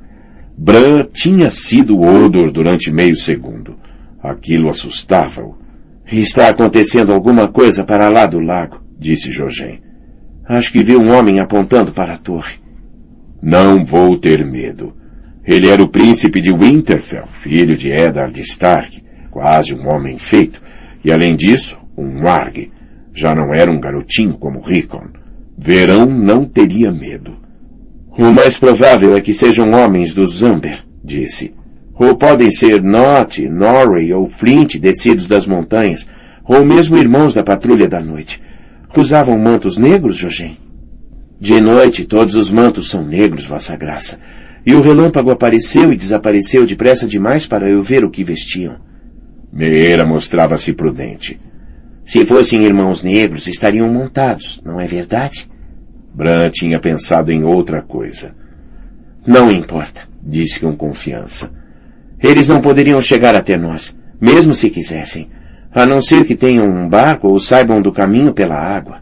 Bran 0.57 1.05
tinha 1.05 1.49
sido 1.49 2.01
Odor 2.01 2.51
durante 2.51 2.91
meio 2.91 3.15
segundo. 3.15 3.77
Aquilo 4.21 4.69
assustava-o. 4.69 5.57
Está 6.11 6.49
acontecendo 6.49 7.13
alguma 7.13 7.47
coisa 7.47 7.85
para 7.85 8.09
lá 8.09 8.25
do 8.25 8.41
lago, 8.41 8.83
disse 8.99 9.31
Jogem. 9.31 9.81
Acho 10.45 10.73
que 10.73 10.83
vi 10.83 10.97
um 10.97 11.17
homem 11.17 11.39
apontando 11.39 11.93
para 11.93 12.15
a 12.15 12.17
torre. 12.17 12.55
Não 13.41 13.85
vou 13.85 14.17
ter 14.17 14.45
medo. 14.45 15.01
Ele 15.45 15.69
era 15.69 15.83
o 15.83 15.89
príncipe 15.89 16.39
de 16.39 16.53
Winterfell, 16.53 17.27
filho 17.27 17.75
de 17.75 17.91
Eddard 17.91 18.39
Stark, 18.41 19.03
quase 19.29 19.75
um 19.75 19.89
homem 19.89 20.17
feito, 20.17 20.61
e 21.03 21.11
além 21.11 21.35
disso, 21.35 21.77
um 21.97 22.23
Warg. 22.23 22.71
Já 23.13 23.35
não 23.35 23.53
era 23.53 23.69
um 23.69 23.79
garotinho 23.79 24.33
como 24.33 24.61
Rickon. 24.61 25.07
Verão 25.57 26.05
não 26.05 26.45
teria 26.45 26.91
medo. 26.91 27.37
O 28.17 28.31
mais 28.31 28.57
provável 28.57 29.17
é 29.17 29.21
que 29.21 29.33
sejam 29.33 29.71
homens 29.71 30.13
do 30.13 30.25
Zamber, 30.25 30.83
disse. 31.03 31.53
Ou 31.95 32.15
podem 32.15 32.49
ser 32.49 32.81
Not, 32.81 33.47
Norrie 33.49 34.13
ou 34.13 34.27
Flint 34.27 34.77
descidos 34.77 35.27
das 35.27 35.45
montanhas, 35.45 36.07
ou 36.45 36.65
mesmo 36.65 36.97
irmãos 36.97 37.33
da 37.33 37.43
patrulha 37.43 37.87
da 37.87 37.99
noite. 37.99 38.41
Usavam 38.95 39.37
mantos 39.37 39.77
negros, 39.77 40.17
Jogem? 40.17 40.57
De 41.39 41.59
noite 41.59 42.05
todos 42.05 42.35
os 42.35 42.51
mantos 42.51 42.89
são 42.89 43.03
negros, 43.03 43.45
Vossa 43.45 43.75
Graça. 43.75 44.17
E 44.65 44.73
o 44.73 44.81
relâmpago 44.81 45.31
apareceu 45.31 45.91
e 45.91 45.95
desapareceu 45.95 46.65
depressa 46.65 47.07
demais 47.07 47.45
para 47.45 47.69
eu 47.69 47.83
ver 47.83 48.05
o 48.05 48.09
que 48.09 48.23
vestiam. 48.23 48.77
Meera 49.51 50.05
mostrava-se 50.05 50.73
prudente. 50.73 51.39
Se 52.05 52.25
fossem 52.25 52.63
irmãos 52.63 53.03
negros, 53.03 53.47
estariam 53.47 53.91
montados, 53.91 54.61
não 54.65 54.79
é 54.79 54.85
verdade? 54.85 55.49
Bran 56.13 56.49
tinha 56.49 56.79
pensado 56.79 57.31
em 57.31 57.43
outra 57.43 57.81
coisa. 57.81 58.35
Não 59.25 59.51
importa, 59.51 60.01
disse 60.21 60.59
com 60.59 60.75
confiança. 60.75 61.51
Eles 62.21 62.49
não 62.49 62.61
poderiam 62.61 63.01
chegar 63.01 63.35
até 63.35 63.57
nós, 63.57 63.97
mesmo 64.19 64.53
se 64.53 64.69
quisessem, 64.69 65.29
a 65.71 65.85
não 65.85 66.01
ser 66.01 66.25
que 66.25 66.35
tenham 66.35 66.65
um 66.67 66.87
barco 66.87 67.27
ou 67.27 67.39
saibam 67.39 67.81
do 67.81 67.91
caminho 67.91 68.33
pela 68.33 68.55
água. 68.55 69.01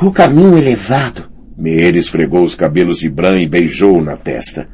O 0.00 0.12
caminho 0.12 0.56
elevado. 0.56 1.27
Meir 1.58 1.96
esfregou 1.96 2.44
os 2.44 2.54
cabelos 2.54 3.00
de 3.00 3.10
Bran 3.10 3.40
e 3.40 3.48
beijou-o 3.48 4.00
na 4.00 4.16
testa. 4.16 4.68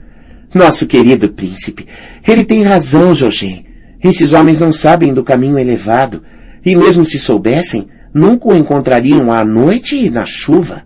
Nosso 0.55 0.87
querido 0.87 1.31
príncipe, 1.31 1.87
ele 2.29 2.45
tem 2.45 2.63
razão, 2.63 3.15
Jogem. 3.15 3.65
Esses 4.03 4.35
homens 4.35 4.61
não 4.61 4.71
sabem 4.71 5.15
do 5.15 5.25
caminho 5.25 5.59
elevado, 5.59 6.23
e 6.63 6.77
mesmo 6.77 7.03
se 7.03 7.19
soubessem, 7.19 7.89
nunca 8.13 8.49
o 8.49 8.55
encontrariam 8.55 9.33
à 9.33 9.43
noite 9.43 9.97
e 9.97 10.11
na 10.11 10.27
chuva. 10.27 10.83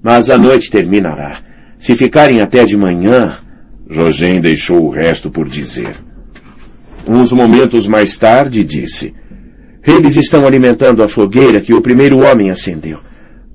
Mas 0.00 0.30
a 0.30 0.38
noite 0.38 0.70
terminará. 0.70 1.38
Se 1.76 1.96
ficarem 1.96 2.40
até 2.40 2.64
de 2.64 2.76
manhã, 2.76 3.36
Jogem 3.90 4.40
deixou 4.40 4.84
o 4.84 4.90
resto 4.90 5.28
por 5.28 5.48
dizer. 5.48 5.96
Uns 7.08 7.32
momentos 7.32 7.88
mais 7.88 8.16
tarde 8.16 8.62
disse, 8.62 9.12
Eles 9.84 10.16
estão 10.16 10.46
alimentando 10.46 11.02
a 11.02 11.08
fogueira 11.08 11.60
que 11.60 11.74
o 11.74 11.82
primeiro 11.82 12.20
homem 12.20 12.48
acendeu. 12.48 13.00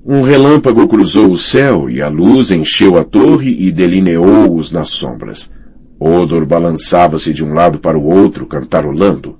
Um 0.04 0.22
relâmpago 0.22 0.88
cruzou 0.88 1.30
o 1.30 1.38
céu 1.38 1.88
e 1.88 2.02
a 2.02 2.08
luz 2.08 2.50
encheu 2.50 2.98
a 2.98 3.04
torre 3.04 3.54
e 3.56 3.70
delineou-os 3.70 4.72
nas 4.72 4.88
sombras. 4.90 5.48
Odor 6.00 6.44
balançava-se 6.44 7.32
de 7.32 7.44
um 7.44 7.54
lado 7.54 7.78
para 7.78 7.96
o 7.96 8.04
outro, 8.04 8.44
cantarolando. 8.44 9.38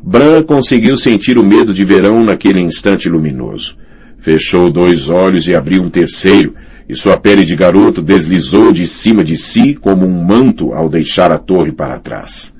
Bran 0.00 0.44
conseguiu 0.44 0.96
sentir 0.96 1.36
o 1.36 1.42
medo 1.42 1.74
de 1.74 1.84
verão 1.84 2.22
naquele 2.22 2.60
instante 2.60 3.08
luminoso. 3.08 3.76
Fechou 4.18 4.70
dois 4.70 5.08
olhos 5.08 5.48
e 5.48 5.54
abriu 5.54 5.82
um 5.82 5.90
terceiro, 5.90 6.54
e 6.88 6.94
sua 6.94 7.16
pele 7.16 7.44
de 7.44 7.56
garoto 7.56 8.00
deslizou 8.00 8.72
de 8.72 8.86
cima 8.86 9.24
de 9.24 9.36
si 9.36 9.74
como 9.74 10.06
um 10.06 10.22
manto 10.22 10.72
ao 10.72 10.88
deixar 10.88 11.32
a 11.32 11.38
torre 11.38 11.72
para 11.72 11.98
trás 11.98 12.54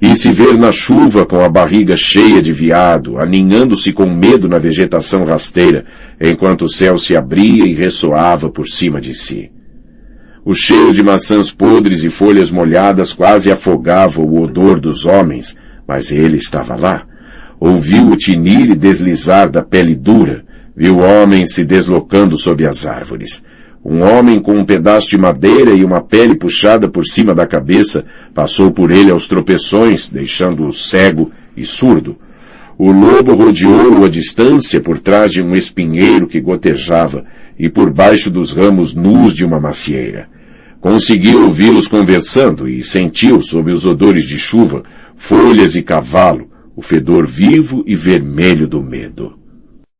e 0.00 0.14
se 0.16 0.32
ver 0.32 0.58
na 0.58 0.72
chuva 0.72 1.24
com 1.24 1.40
a 1.40 1.48
barriga 1.48 1.96
cheia 1.96 2.42
de 2.42 2.52
viado, 2.52 3.18
aninhando-se 3.18 3.92
com 3.92 4.06
medo 4.06 4.48
na 4.48 4.58
vegetação 4.58 5.24
rasteira, 5.24 5.84
enquanto 6.20 6.66
o 6.66 6.68
céu 6.68 6.98
se 6.98 7.16
abria 7.16 7.64
e 7.64 7.72
ressoava 7.72 8.50
por 8.50 8.68
cima 8.68 9.00
de 9.00 9.14
si. 9.14 9.50
O 10.44 10.54
cheiro 10.54 10.92
de 10.92 11.02
maçãs 11.02 11.50
podres 11.50 12.02
e 12.02 12.10
folhas 12.10 12.50
molhadas 12.50 13.14
quase 13.14 13.50
afogava 13.50 14.20
o 14.20 14.42
odor 14.42 14.78
dos 14.78 15.06
homens, 15.06 15.56
mas 15.88 16.12
ele 16.12 16.36
estava 16.36 16.76
lá. 16.76 17.06
Ouviu 17.58 18.08
o 18.08 18.16
tinir 18.16 18.68
e 18.68 18.74
deslizar 18.74 19.48
da 19.48 19.62
pele 19.62 19.94
dura, 19.94 20.44
viu 20.76 20.98
homens 20.98 21.54
se 21.54 21.64
deslocando 21.64 22.36
sob 22.36 22.66
as 22.66 22.86
árvores. 22.86 23.42
Um 23.84 24.02
homem 24.02 24.40
com 24.40 24.54
um 24.54 24.64
pedaço 24.64 25.10
de 25.10 25.18
madeira 25.18 25.72
e 25.72 25.84
uma 25.84 26.00
pele 26.00 26.34
puxada 26.34 26.88
por 26.88 27.04
cima 27.04 27.34
da 27.34 27.46
cabeça 27.46 28.04
passou 28.32 28.72
por 28.72 28.90
ele 28.90 29.10
aos 29.10 29.28
tropeções, 29.28 30.08
deixando-o 30.08 30.72
cego 30.72 31.30
e 31.54 31.66
surdo. 31.66 32.16
O 32.78 32.90
lobo 32.90 33.34
rodeou-o 33.34 34.04
à 34.04 34.08
distância 34.08 34.80
por 34.80 34.98
trás 34.98 35.32
de 35.32 35.42
um 35.42 35.54
espinheiro 35.54 36.26
que 36.26 36.40
gotejava 36.40 37.26
e 37.58 37.68
por 37.68 37.92
baixo 37.92 38.30
dos 38.30 38.52
ramos 38.52 38.94
nus 38.94 39.34
de 39.34 39.44
uma 39.44 39.60
macieira. 39.60 40.28
Conseguiu 40.80 41.44
ouvi-los 41.44 41.86
conversando 41.86 42.66
e 42.66 42.82
sentiu, 42.82 43.42
sob 43.42 43.70
os 43.70 43.84
odores 43.84 44.24
de 44.24 44.38
chuva, 44.38 44.82
folhas 45.16 45.74
e 45.74 45.82
cavalo, 45.82 46.48
o 46.74 46.80
fedor 46.82 47.26
vivo 47.26 47.84
e 47.86 47.94
vermelho 47.94 48.66
do 48.66 48.82
medo. 48.82 49.43